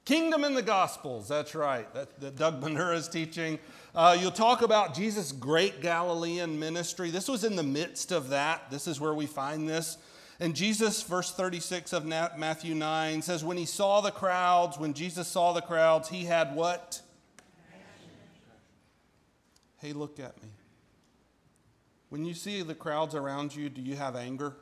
[0.04, 1.92] Kingdom in the Gospels, that's right.
[1.94, 3.58] That, that Doug is teaching.
[3.94, 7.10] Uh, you'll talk about Jesus' great Galilean ministry.
[7.10, 8.70] This was in the midst of that.
[8.70, 9.98] This is where we find this.
[10.40, 15.28] And Jesus, verse 36 of Matthew 9, says, When he saw the crowds, when Jesus
[15.28, 17.02] saw the crowds, he had what?
[19.78, 20.48] Hey, look at me.
[22.08, 24.56] When you see the crowds around you, do you have anger?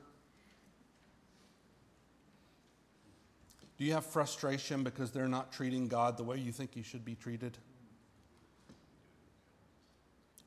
[3.79, 7.05] Do you have frustration because they're not treating God the way you think He should
[7.05, 7.57] be treated?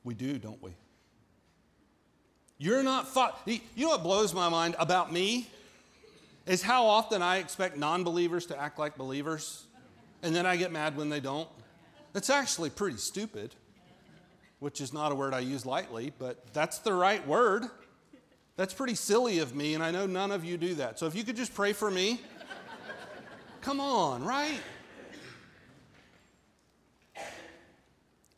[0.04, 0.72] We do, don't we?
[2.58, 3.40] You're not fought.
[3.46, 5.50] You know what blows my mind about me?
[6.46, 9.66] Is how often I expect non believers to act like believers,
[10.22, 11.48] and then I get mad when they don't.
[12.14, 13.56] It's actually pretty stupid,
[14.60, 17.64] which is not a word I use lightly, but that's the right word.
[18.58, 21.00] That's pretty silly of me, and I know none of you do that.
[21.00, 22.20] So if you could just pray for me.
[23.62, 24.60] Come on, right?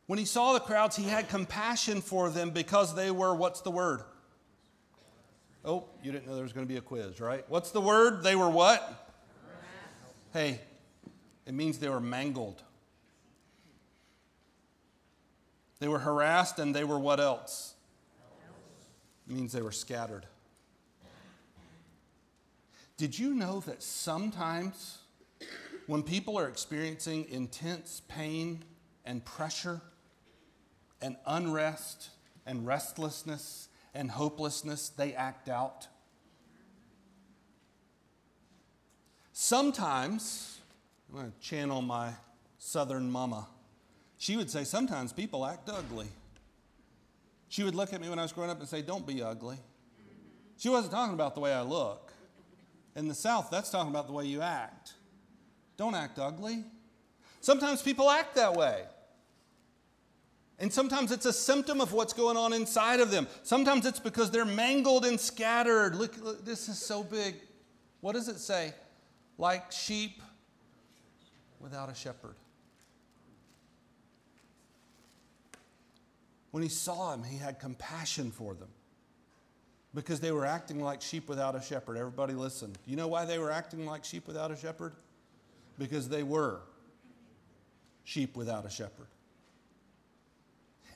[0.05, 3.71] When he saw the crowds, he had compassion for them because they were, what's the
[3.71, 4.01] word?
[5.65, 7.45] Oh, you didn't know there was going to be a quiz, right?
[7.47, 8.21] What's the word?
[8.21, 9.11] They were what?
[10.33, 10.59] Hey,
[11.45, 12.61] it means they were mangled.
[15.79, 17.75] They were harassed and they were what else?
[19.29, 20.25] It means they were scattered.
[22.97, 24.99] Did you know that sometimes
[25.87, 28.63] when people are experiencing intense pain
[29.05, 29.81] and pressure
[31.01, 32.09] and unrest
[32.45, 35.87] and restlessness and hopelessness, they act out.
[39.31, 40.59] Sometimes,
[41.09, 42.13] I'm going to channel my
[42.57, 43.47] southern mama.
[44.17, 46.07] She would say, Sometimes people act ugly.
[47.49, 49.57] She would look at me when I was growing up and say, Don't be ugly.
[50.57, 52.13] She wasn't talking about the way I look.
[52.95, 54.93] In the South, that's talking about the way you act.
[55.77, 56.63] Don't act ugly.
[57.41, 58.83] Sometimes people act that way.
[60.59, 63.27] And sometimes it's a symptom of what's going on inside of them.
[63.43, 65.95] Sometimes it's because they're mangled and scattered.
[65.95, 67.35] Look, look, this is so big.
[68.01, 68.73] What does it say?
[69.37, 70.21] Like sheep
[71.59, 72.35] without a shepherd.
[76.51, 78.69] When he saw him, he had compassion for them
[79.95, 81.97] because they were acting like sheep without a shepherd.
[81.97, 82.71] Everybody listen.
[82.71, 84.93] Do you know why they were acting like sheep without a shepherd?
[85.77, 86.61] Because they were
[88.03, 89.07] sheep without a shepherd.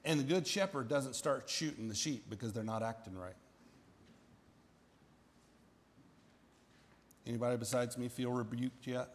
[0.05, 3.35] And the good shepherd doesn't start shooting the sheep because they're not acting right.
[7.25, 9.13] Anybody besides me feel rebuked yet?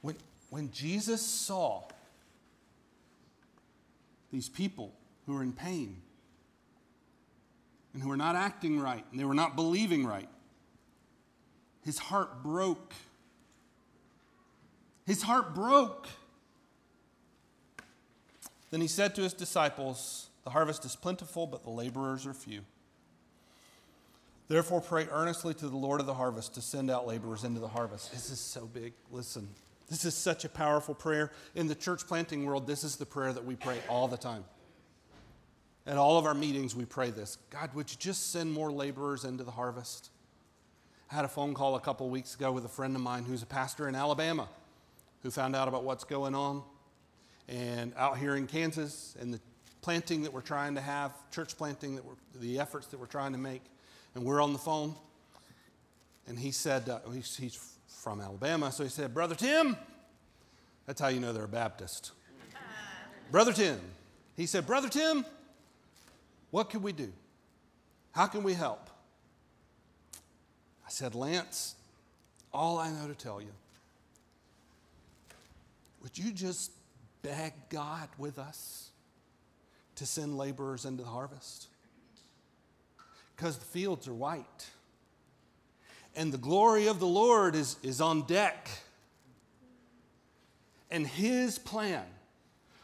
[0.00, 0.14] When,
[0.50, 1.82] when Jesus saw
[4.32, 4.92] these people
[5.26, 6.00] who were in pain
[7.92, 10.28] and who were not acting right and they were not believing right,
[11.84, 12.92] his heart broke.
[15.08, 16.06] His heart broke.
[18.70, 22.60] Then he said to his disciples, The harvest is plentiful, but the laborers are few.
[24.48, 27.68] Therefore, pray earnestly to the Lord of the harvest to send out laborers into the
[27.68, 28.12] harvest.
[28.12, 28.92] This is so big.
[29.10, 29.48] Listen,
[29.88, 31.32] this is such a powerful prayer.
[31.54, 34.44] In the church planting world, this is the prayer that we pray all the time.
[35.86, 39.24] At all of our meetings, we pray this God, would you just send more laborers
[39.24, 40.10] into the harvest?
[41.10, 43.42] I had a phone call a couple weeks ago with a friend of mine who's
[43.42, 44.50] a pastor in Alabama
[45.22, 46.62] who found out about what's going on
[47.48, 49.40] and out here in Kansas and the
[49.80, 53.32] planting that we're trying to have, church planting that we're, the efforts that we're trying
[53.32, 53.62] to make.
[54.14, 54.94] And we're on the phone.
[56.26, 59.76] And he said, uh, he's, he's from Alabama, so he said, Brother Tim,
[60.86, 62.12] that's how you know they're a Baptist.
[63.30, 63.80] Brother Tim.
[64.36, 65.24] He said, Brother Tim,
[66.50, 67.12] what can we do?
[68.12, 68.90] How can we help?
[70.86, 71.74] I said, Lance,
[72.52, 73.52] all I know to tell you,
[76.02, 76.72] would you just
[77.22, 78.90] beg God with us
[79.96, 81.66] to send laborers into the harvest?
[83.36, 84.66] Because the fields are white
[86.18, 88.68] and the glory of the Lord is, is on deck.
[90.90, 92.04] And his plan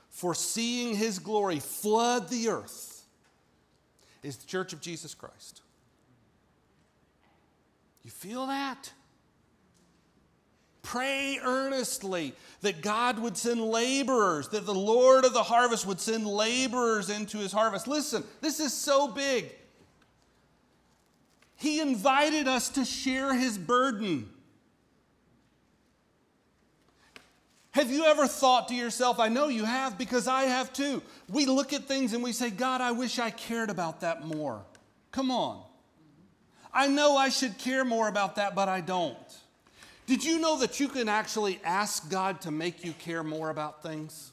[0.09, 3.05] for seeing his glory flood the earth
[4.23, 5.63] is the church of Jesus Christ.
[8.05, 8.93] You feel that?
[10.85, 16.27] Pray earnestly that God would send laborers, that the Lord of the harvest would send
[16.27, 17.89] laborers into his harvest.
[17.89, 19.51] Listen, this is so big.
[21.57, 24.29] He invited us to share his burden.
[27.71, 31.03] Have you ever thought to yourself, I know you have because I have too.
[31.31, 34.63] We look at things and we say, God, I wish I cared about that more.
[35.13, 35.65] Come on.
[36.75, 39.17] I know I should care more about that, but I don't.
[40.07, 43.83] Did you know that you can actually ask God to make you care more about
[43.83, 44.33] things?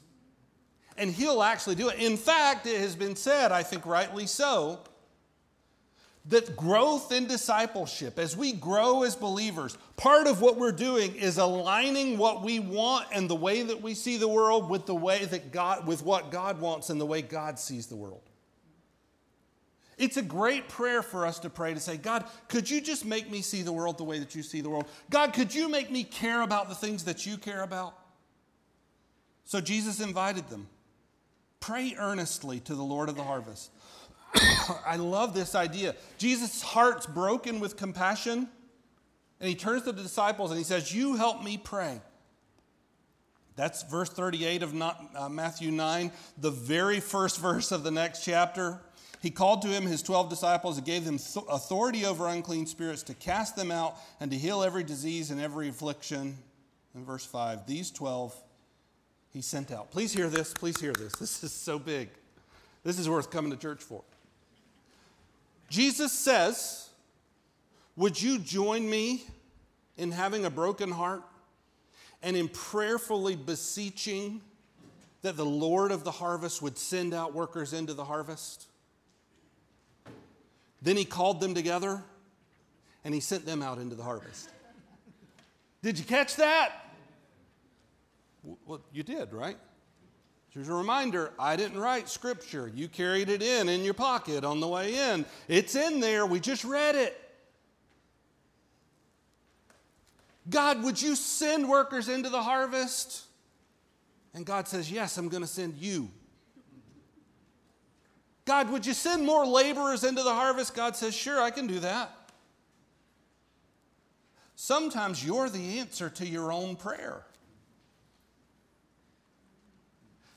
[0.98, 1.98] And He'll actually do it.
[1.98, 4.80] In fact, it has been said, I think rightly so,
[6.26, 11.38] that growth in discipleship, as we grow as believers, part of what we're doing is
[11.38, 15.24] aligning what we want and the way that we see the world with the way
[15.24, 18.22] that God, with what God wants and the way God sees the world.
[20.02, 23.30] It's a great prayer for us to pray to say, God, could you just make
[23.30, 24.86] me see the world the way that you see the world?
[25.10, 27.94] God, could you make me care about the things that you care about?
[29.44, 30.66] So Jesus invited them.
[31.60, 33.70] Pray earnestly to the Lord of the harvest.
[34.84, 35.94] I love this idea.
[36.18, 38.48] Jesus' heart's broken with compassion,
[39.38, 42.00] and he turns to the disciples and he says, You help me pray.
[43.54, 48.24] That's verse 38 of not, uh, Matthew 9, the very first verse of the next
[48.24, 48.80] chapter.
[49.22, 53.04] He called to him his 12 disciples and gave them th- authority over unclean spirits
[53.04, 56.36] to cast them out and to heal every disease and every affliction.
[56.96, 58.34] In verse 5, these 12
[59.32, 59.92] he sent out.
[59.92, 60.52] Please hear this.
[60.52, 61.12] Please hear this.
[61.12, 62.08] This is so big.
[62.82, 64.02] This is worth coming to church for.
[65.70, 66.90] Jesus says,
[67.96, 69.22] Would you join me
[69.96, 71.22] in having a broken heart
[72.24, 74.40] and in prayerfully beseeching
[75.22, 78.66] that the Lord of the harvest would send out workers into the harvest?
[80.82, 82.02] Then he called them together
[83.04, 84.50] and he sent them out into the harvest.
[85.82, 86.72] Did you catch that?
[88.66, 89.56] Well, you did, right?
[90.50, 92.70] Here's a reminder I didn't write scripture.
[92.74, 95.24] You carried it in in your pocket on the way in.
[95.48, 96.26] It's in there.
[96.26, 97.18] We just read it.
[100.50, 103.24] God, would you send workers into the harvest?
[104.34, 106.10] And God says, Yes, I'm going to send you.
[108.44, 110.74] God, would you send more laborers into the harvest?
[110.74, 112.10] God says, Sure, I can do that.
[114.56, 117.24] Sometimes you're the answer to your own prayer.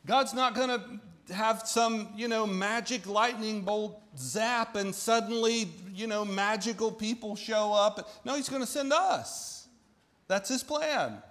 [0.06, 6.08] God's not going to have some, you know, magic lightning bolt zap and suddenly, you
[6.08, 8.10] know, magical people show up.
[8.24, 9.68] No, He's going to send us.
[10.28, 11.22] That's His plan.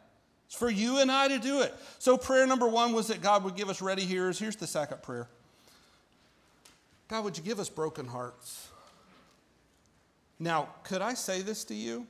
[0.46, 1.74] It's for you and I to do it.
[1.98, 4.38] So, prayer number one was that God would give us ready hearers.
[4.38, 5.28] Here's the second prayer
[7.08, 8.70] God, would you give us broken hearts?
[10.38, 12.06] Now, could I say this to you?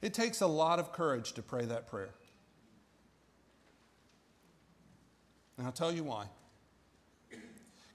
[0.00, 2.14] It takes a lot of courage to pray that prayer.
[5.58, 6.26] And I'll tell you why.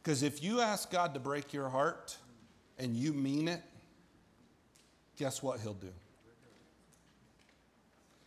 [0.02, 2.16] Because if you ask God to break your heart
[2.78, 3.62] and you mean it,
[5.18, 5.92] guess what He'll do?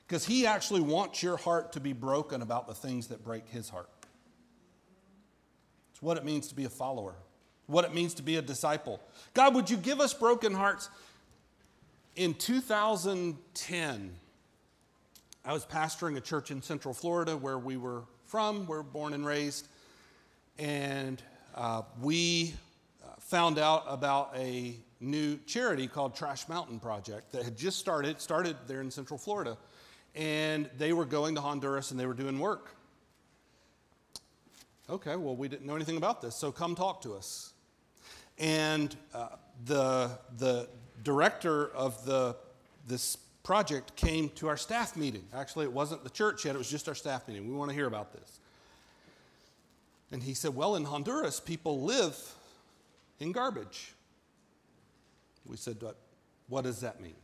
[0.06, 3.70] Because He actually wants your heart to be broken about the things that break His
[3.70, 3.88] heart.
[5.92, 7.14] It's what it means to be a follower,
[7.70, 9.00] what it means to be a disciple.
[9.32, 10.88] God, would you give us broken hearts?
[12.16, 14.10] In 2010,
[15.44, 19.14] I was pastoring a church in Central Florida where we were from, we were born
[19.14, 19.68] and raised,
[20.58, 21.22] and
[21.54, 22.54] uh, we
[23.02, 28.20] uh, found out about a new charity called Trash Mountain Project that had just started,
[28.20, 29.56] started there in Central Florida,
[30.14, 32.74] and they were going to Honduras and they were doing work.
[34.90, 37.52] Okay, well, we didn't know anything about this, so come talk to us.
[38.40, 39.28] And uh,
[39.66, 40.68] the, the
[41.04, 42.36] director of the,
[42.88, 45.24] this project came to our staff meeting.
[45.34, 47.46] Actually, it wasn't the church yet, it was just our staff meeting.
[47.46, 48.40] We want to hear about this.
[50.10, 52.16] And he said, Well, in Honduras, people live
[53.20, 53.92] in garbage.
[55.46, 55.76] We said,
[56.48, 57.14] What, does that mean?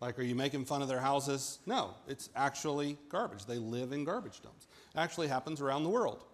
[0.00, 1.58] Like, are you making fun of their houses?
[1.66, 3.44] No, it's actually garbage.
[3.44, 4.66] They live in garbage dumps.
[4.94, 6.24] It actually happens around the world.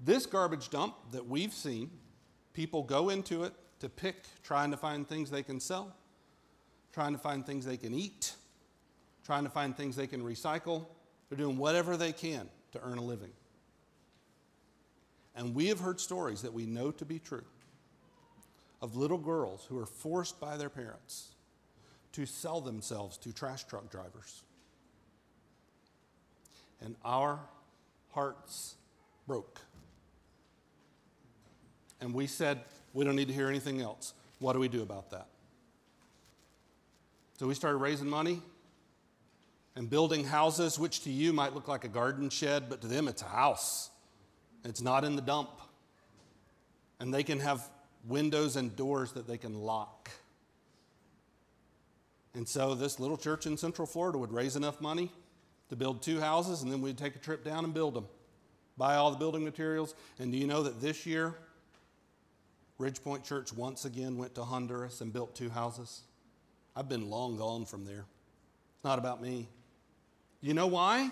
[0.00, 1.90] This garbage dump that we've seen,
[2.56, 5.94] people go into it to pick, trying to find things they can sell,
[6.94, 8.32] trying to find things they can eat,
[9.26, 10.86] trying to find things they can recycle.
[11.28, 13.32] They're doing whatever they can to earn a living.
[15.36, 17.44] And we have heard stories that we know to be true
[18.80, 21.34] of little girls who are forced by their parents
[22.12, 24.42] to sell themselves to trash truck drivers.
[26.80, 27.38] And our
[28.12, 28.76] hearts
[29.26, 29.60] broke.
[32.00, 32.60] And we said,
[32.92, 34.12] we don't need to hear anything else.
[34.38, 35.26] What do we do about that?
[37.38, 38.40] So we started raising money
[39.74, 43.08] and building houses, which to you might look like a garden shed, but to them
[43.08, 43.90] it's a house.
[44.64, 45.50] It's not in the dump.
[46.98, 47.68] And they can have
[48.08, 50.10] windows and doors that they can lock.
[52.34, 55.10] And so this little church in Central Florida would raise enough money
[55.68, 58.06] to build two houses, and then we'd take a trip down and build them,
[58.76, 59.94] buy all the building materials.
[60.18, 61.34] And do you know that this year,
[62.78, 66.02] Ridgepoint Church once again went to Honduras and built two houses?
[66.74, 68.04] I've been long gone from there.
[68.74, 69.48] It's not about me.
[70.42, 71.10] You know why?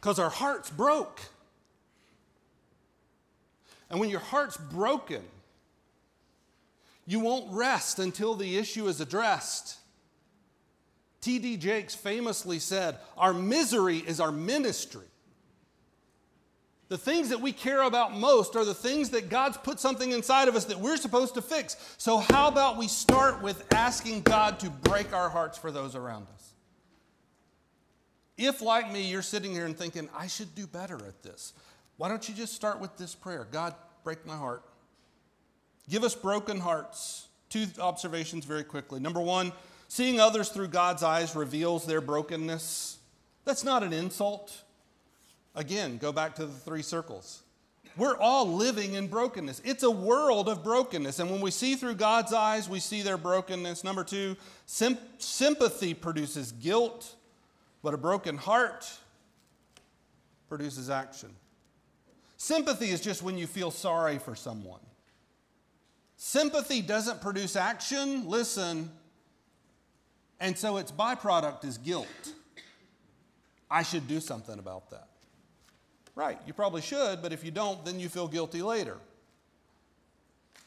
[0.00, 1.20] Because our heart's broke.
[3.88, 5.22] And when your heart's broken,
[7.06, 9.78] you won't rest until the issue is addressed.
[11.20, 11.56] T.D.
[11.56, 15.06] Jakes famously said, Our misery is our ministry.
[16.88, 20.46] The things that we care about most are the things that God's put something inside
[20.46, 21.76] of us that we're supposed to fix.
[21.98, 26.28] So, how about we start with asking God to break our hearts for those around
[26.34, 26.52] us?
[28.38, 31.54] If, like me, you're sitting here and thinking, I should do better at this,
[31.96, 33.74] why don't you just start with this prayer God,
[34.04, 34.62] break my heart.
[35.88, 37.28] Give us broken hearts.
[37.48, 39.00] Two observations very quickly.
[39.00, 39.52] Number one,
[39.88, 42.98] seeing others through God's eyes reveals their brokenness.
[43.44, 44.62] That's not an insult.
[45.56, 47.42] Again, go back to the three circles.
[47.96, 49.62] We're all living in brokenness.
[49.64, 51.18] It's a world of brokenness.
[51.18, 53.82] And when we see through God's eyes, we see their brokenness.
[53.82, 54.36] Number two,
[54.66, 57.14] sim- sympathy produces guilt,
[57.82, 58.86] but a broken heart
[60.46, 61.30] produces action.
[62.36, 64.80] Sympathy is just when you feel sorry for someone.
[66.18, 68.28] Sympathy doesn't produce action.
[68.28, 68.90] Listen.
[70.38, 72.06] And so its byproduct is guilt.
[73.70, 75.08] I should do something about that.
[76.16, 78.96] Right, you probably should, but if you don't, then you feel guilty later.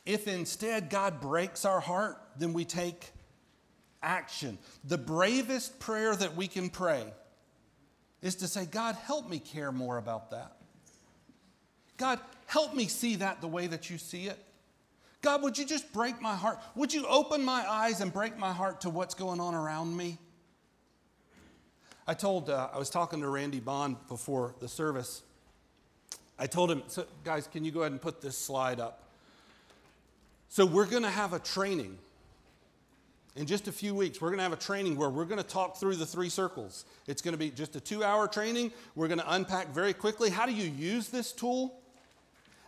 [0.05, 3.11] If instead God breaks our heart, then we take
[4.01, 4.59] action.
[4.83, 7.03] The bravest prayer that we can pray
[8.21, 10.55] is to say, God, help me care more about that.
[11.97, 14.37] God, help me see that the way that you see it.
[15.21, 16.59] God, would you just break my heart?
[16.75, 20.19] Would you open my eyes and break my heart to what's going on around me?
[22.07, 25.23] I told, uh, I was talking to Randy Bond before the service.
[26.39, 29.03] I told him, so guys, can you go ahead and put this slide up?
[30.47, 31.99] So, we're going to have a training
[33.35, 35.47] In just a few weeks, we're going to have a training where we're going to
[35.47, 36.85] talk through the three circles.
[37.07, 38.71] It's going to be just a two hour training.
[38.95, 41.79] We're going to unpack very quickly how do you use this tool?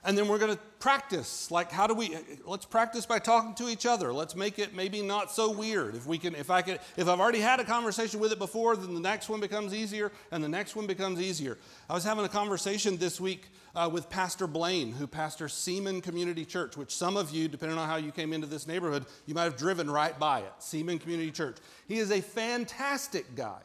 [0.03, 1.51] And then we're going to practice.
[1.51, 2.17] Like, how do we?
[2.43, 4.11] Let's practice by talking to each other.
[4.11, 5.93] Let's make it maybe not so weird.
[5.95, 8.75] If we can, if I could, if I've already had a conversation with it before,
[8.75, 11.59] then the next one becomes easier, and the next one becomes easier.
[11.87, 16.45] I was having a conversation this week uh, with Pastor Blaine, who pastors Seaman Community
[16.45, 19.43] Church, which some of you, depending on how you came into this neighborhood, you might
[19.43, 20.53] have driven right by it.
[20.57, 21.57] Seaman Community Church.
[21.87, 23.61] He is a fantastic guy,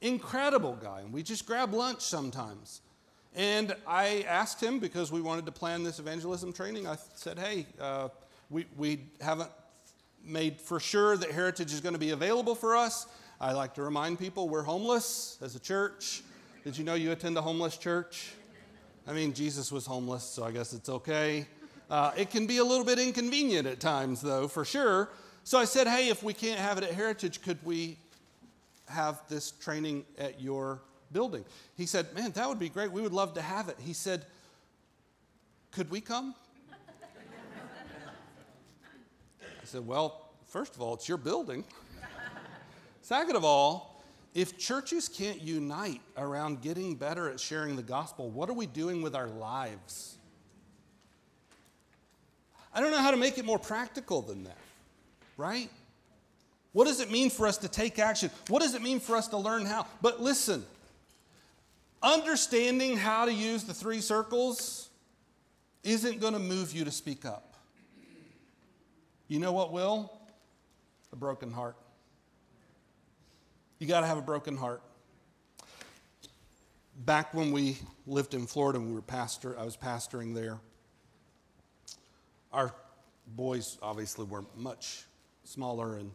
[0.00, 2.80] incredible guy, and we just grab lunch sometimes.
[3.34, 6.86] And I asked him because we wanted to plan this evangelism training.
[6.86, 8.08] I said, hey, uh,
[8.48, 9.50] we, we haven't
[10.24, 13.06] made for sure that Heritage is going to be available for us.
[13.40, 16.22] I like to remind people we're homeless as a church.
[16.62, 18.32] Did you know you attend a homeless church?
[19.06, 21.46] I mean, Jesus was homeless, so I guess it's okay.
[21.90, 25.10] Uh, it can be a little bit inconvenient at times, though, for sure.
[25.42, 27.98] So I said, hey, if we can't have it at Heritage, could we
[28.88, 30.80] have this training at your
[31.14, 31.46] building.
[31.76, 32.92] He said, Man, that would be great.
[32.92, 33.76] We would love to have it.
[33.80, 34.26] He said,
[35.70, 36.34] Could we come?
[39.40, 41.64] I said, Well, first of all, it's your building.
[43.00, 44.02] Second of all,
[44.34, 49.00] if churches can't unite around getting better at sharing the gospel, what are we doing
[49.00, 50.16] with our lives?
[52.74, 54.58] I don't know how to make it more practical than that,
[55.36, 55.70] right?
[56.72, 58.30] What does it mean for us to take action?
[58.48, 59.86] What does it mean for us to learn how?
[60.02, 60.64] But listen,
[62.04, 64.90] understanding how to use the three circles
[65.82, 67.54] isn't going to move you to speak up.
[69.26, 70.12] You know what will?
[71.12, 71.76] A broken heart.
[73.78, 74.82] You got to have a broken heart.
[77.04, 80.58] Back when we lived in Florida and we were pastor, I was pastoring there.
[82.52, 82.72] Our
[83.26, 85.04] boys obviously were much
[85.44, 86.12] smaller and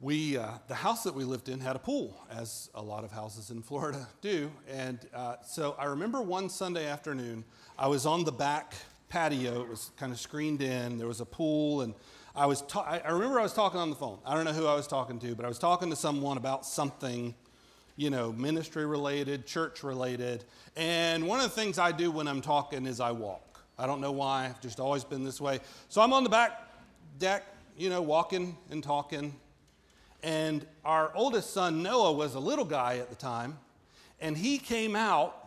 [0.00, 3.10] we, uh, the house that we lived in had a pool, as a lot of
[3.10, 4.50] houses in Florida do.
[4.70, 7.44] And uh, so I remember one Sunday afternoon,
[7.78, 8.74] I was on the back
[9.08, 9.62] patio.
[9.62, 10.98] It was kind of screened in.
[10.98, 11.94] There was a pool, and
[12.34, 12.62] I was.
[12.62, 14.18] Ta- I remember I was talking on the phone.
[14.26, 16.66] I don't know who I was talking to, but I was talking to someone about
[16.66, 17.34] something,
[17.96, 20.44] you know, ministry related, church related.
[20.76, 23.60] And one of the things I do when I'm talking is I walk.
[23.78, 24.46] I don't know why.
[24.46, 25.60] I've just always been this way.
[25.88, 26.68] So I'm on the back
[27.18, 27.44] deck,
[27.78, 29.34] you know, walking and talking
[30.22, 33.58] and our oldest son, Noah, was a little guy at the time.
[34.20, 35.42] And he came out.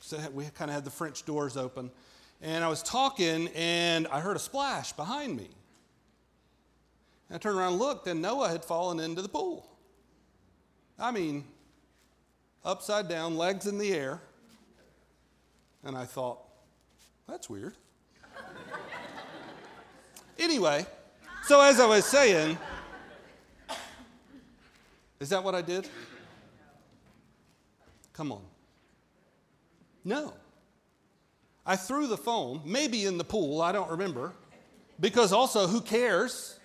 [0.00, 1.90] So we kind of had the French doors open.
[2.42, 5.48] And I was talking, and I heard a splash behind me.
[7.28, 9.66] And I turned around and looked, and Noah had fallen into the pool.
[10.98, 11.44] I mean,
[12.64, 14.20] upside down, legs in the air.
[15.82, 16.38] And I thought,
[17.28, 17.74] that's weird.
[20.38, 20.86] anyway,
[21.44, 22.58] so as I was saying,
[25.20, 25.88] is that what I did?
[28.12, 28.42] Come on.
[30.04, 30.34] No.
[31.66, 34.32] I threw the phone, maybe in the pool, I don't remember,
[35.00, 36.58] because also, who cares?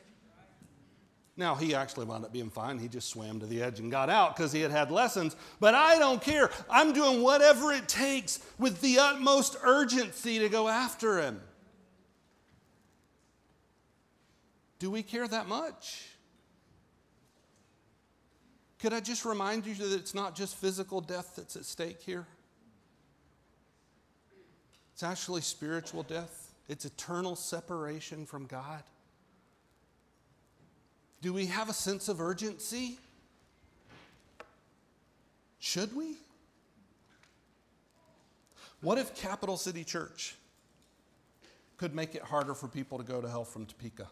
[1.37, 2.77] Now, he actually wound up being fine.
[2.77, 5.37] He just swam to the edge and got out because he had had lessons.
[5.61, 6.49] But I don't care.
[6.69, 11.39] I'm doing whatever it takes with the utmost urgency to go after him.
[14.79, 16.08] Do we care that much?
[18.79, 22.25] Could I just remind you that it's not just physical death that's at stake here?
[24.93, 28.83] It's actually spiritual death, it's eternal separation from God.
[31.21, 32.97] Do we have a sense of urgency?
[35.59, 36.15] Should we?
[38.81, 40.35] What if Capital City Church
[41.75, 44.07] could make it harder for people to go to hell from Topeka?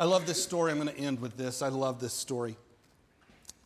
[0.00, 0.72] I love this story.
[0.72, 1.60] I'm going to end with this.
[1.60, 2.56] I love this story.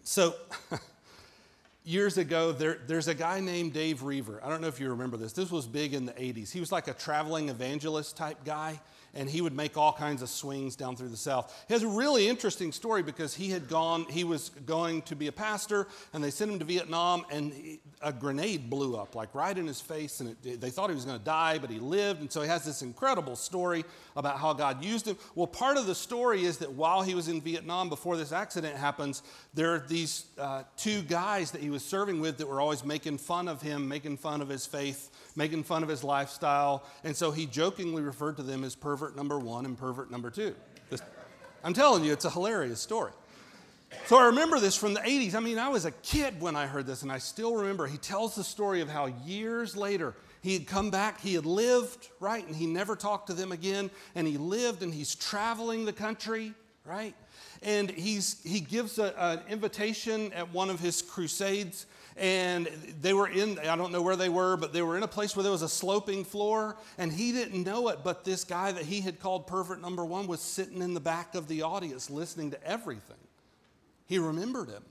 [0.03, 0.35] So,
[1.85, 4.41] years ago, there, there's a guy named Dave Roever.
[4.43, 5.32] I don't know if you remember this.
[5.32, 6.51] This was big in the 80s.
[6.51, 8.80] He was like a traveling evangelist type guy
[9.15, 11.65] and he would make all kinds of swings down through the South.
[11.69, 15.29] He has a really interesting story because he had gone, he was going to be
[15.29, 19.35] a pastor, and they sent him to Vietnam, and he, a grenade blew up, like
[19.35, 21.79] right in his face, and it, they thought he was going to die, but he
[21.79, 22.21] lived.
[22.21, 23.85] And so he has this incredible story
[24.17, 25.17] about how God used him.
[25.35, 28.77] Well, part of the story is that while he was in Vietnam, before this accident
[28.77, 29.23] happens,
[29.55, 33.19] there are these uh, two guys that he was serving with that were always making
[33.19, 36.85] fun of him, making fun of his faith, making fun of his lifestyle.
[37.05, 40.55] And so he jokingly referred to them as pervert number one and pervert number two.
[40.91, 41.05] Just,
[41.63, 43.13] I'm telling you, it's a hilarious story.
[44.07, 45.35] So I remember this from the 80s.
[45.35, 47.87] I mean, I was a kid when I heard this, and I still remember.
[47.87, 52.11] He tells the story of how years later he had come back, he had lived,
[52.21, 52.47] right?
[52.47, 53.91] And he never talked to them again.
[54.15, 56.53] And he lived and he's traveling the country,
[56.85, 57.15] right?
[57.63, 61.87] And he's, he gives a, an invitation at one of his crusades.
[62.17, 62.69] And
[63.01, 65.35] they were in, I don't know where they were, but they were in a place
[65.35, 66.77] where there was a sloping floor.
[66.97, 70.29] And he didn't know it, but this guy that he had called pervert number one
[70.29, 73.17] was sitting in the back of the audience listening to everything.
[74.07, 74.85] He remembered him.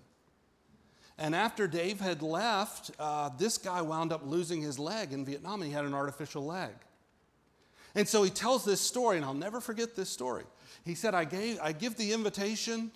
[1.18, 5.62] And after Dave had left, uh, this guy wound up losing his leg in Vietnam,
[5.62, 6.72] he had an artificial leg.
[7.96, 10.46] And so he tells this story, and I'll never forget this story.
[10.84, 12.92] He said, I, gave, I give the invitation,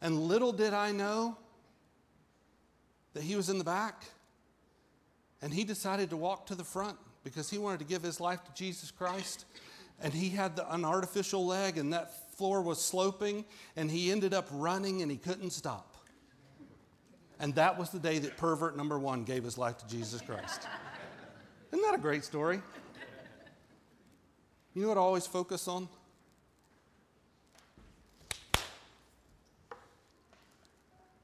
[0.00, 1.36] and little did I know
[3.16, 4.04] that he was in the back.
[5.40, 8.44] And he decided to walk to the front because he wanted to give his life
[8.44, 9.46] to Jesus Christ.
[10.02, 14.34] And he had the, an artificial leg, and that floor was sloping, and he ended
[14.34, 15.96] up running, and he couldn't stop.
[17.40, 20.66] And that was the day that pervert number one gave his life to Jesus Christ.
[21.72, 22.60] Isn't that a great story?
[24.74, 25.88] You know what I always focus on?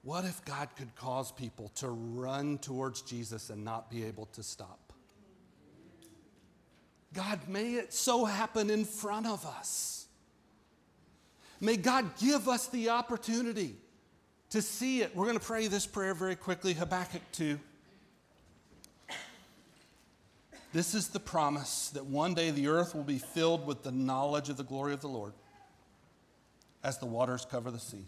[0.02, 4.42] What if God could cause people to run towards Jesus and not be able to
[4.42, 4.92] stop?
[7.14, 10.06] God, may it so happen in front of us.
[11.60, 13.76] May God give us the opportunity
[14.50, 15.14] to see it.
[15.14, 17.58] We're going to pray this prayer very quickly Habakkuk 2.
[20.72, 24.48] This is the promise that one day the earth will be filled with the knowledge
[24.48, 25.34] of the glory of the Lord
[26.82, 28.06] as the waters cover the sea.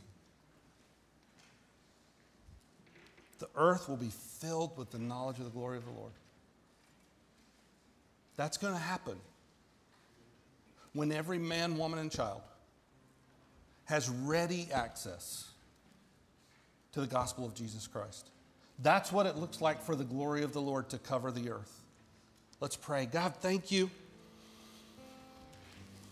[3.38, 4.10] The earth will be
[4.40, 6.12] filled with the knowledge of the glory of the Lord.
[8.36, 9.16] That's going to happen
[10.92, 12.42] when every man, woman, and child
[13.84, 15.50] has ready access
[16.92, 18.30] to the gospel of Jesus Christ.
[18.80, 21.82] That's what it looks like for the glory of the Lord to cover the earth.
[22.60, 23.06] Let's pray.
[23.06, 23.90] God, thank you.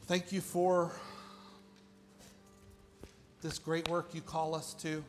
[0.07, 0.93] Thank you for
[3.41, 5.05] this great work you call us to.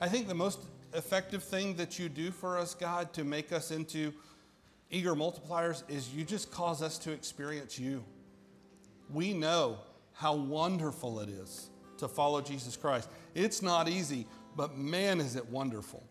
[0.00, 0.60] I think the most
[0.94, 4.12] effective thing that you do for us, God, to make us into
[4.90, 8.04] eager multipliers is you just cause us to experience you.
[9.12, 9.78] We know
[10.12, 13.08] how wonderful it is to follow Jesus Christ.
[13.34, 14.26] It's not easy,
[14.56, 16.02] but man, is it wonderful.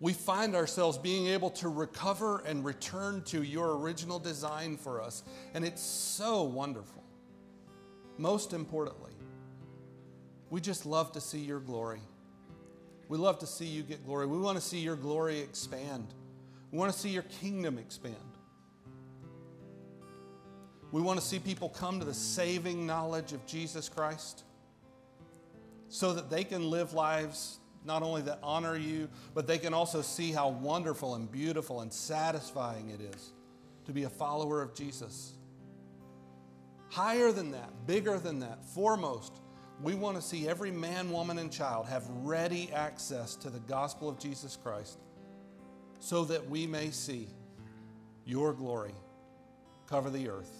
[0.00, 5.22] We find ourselves being able to recover and return to your original design for us,
[5.54, 7.04] and it's so wonderful.
[8.18, 9.12] Most importantly,
[10.50, 12.00] we just love to see your glory.
[13.12, 14.24] We love to see you get glory.
[14.24, 16.14] We want to see your glory expand.
[16.70, 18.16] We want to see your kingdom expand.
[20.92, 24.44] We want to see people come to the saving knowledge of Jesus Christ
[25.90, 30.00] so that they can live lives not only that honor you, but they can also
[30.00, 33.32] see how wonderful and beautiful and satisfying it is
[33.84, 35.34] to be a follower of Jesus.
[36.88, 39.42] Higher than that, bigger than that, foremost,
[39.80, 44.08] we want to see every man, woman, and child have ready access to the gospel
[44.08, 44.98] of Jesus Christ
[45.98, 47.28] so that we may see
[48.24, 48.94] your glory
[49.88, 50.52] cover the earth,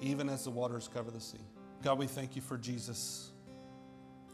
[0.00, 1.38] even as the waters cover the sea.
[1.82, 3.32] God, we thank you for Jesus.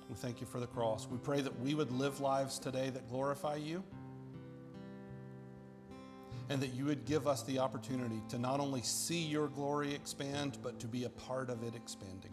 [0.08, 1.08] We thank you for the cross.
[1.08, 3.82] We pray that we would live lives today that glorify you
[6.48, 10.58] and that you would give us the opportunity to not only see your glory expand,
[10.62, 12.32] but to be a part of it expanding.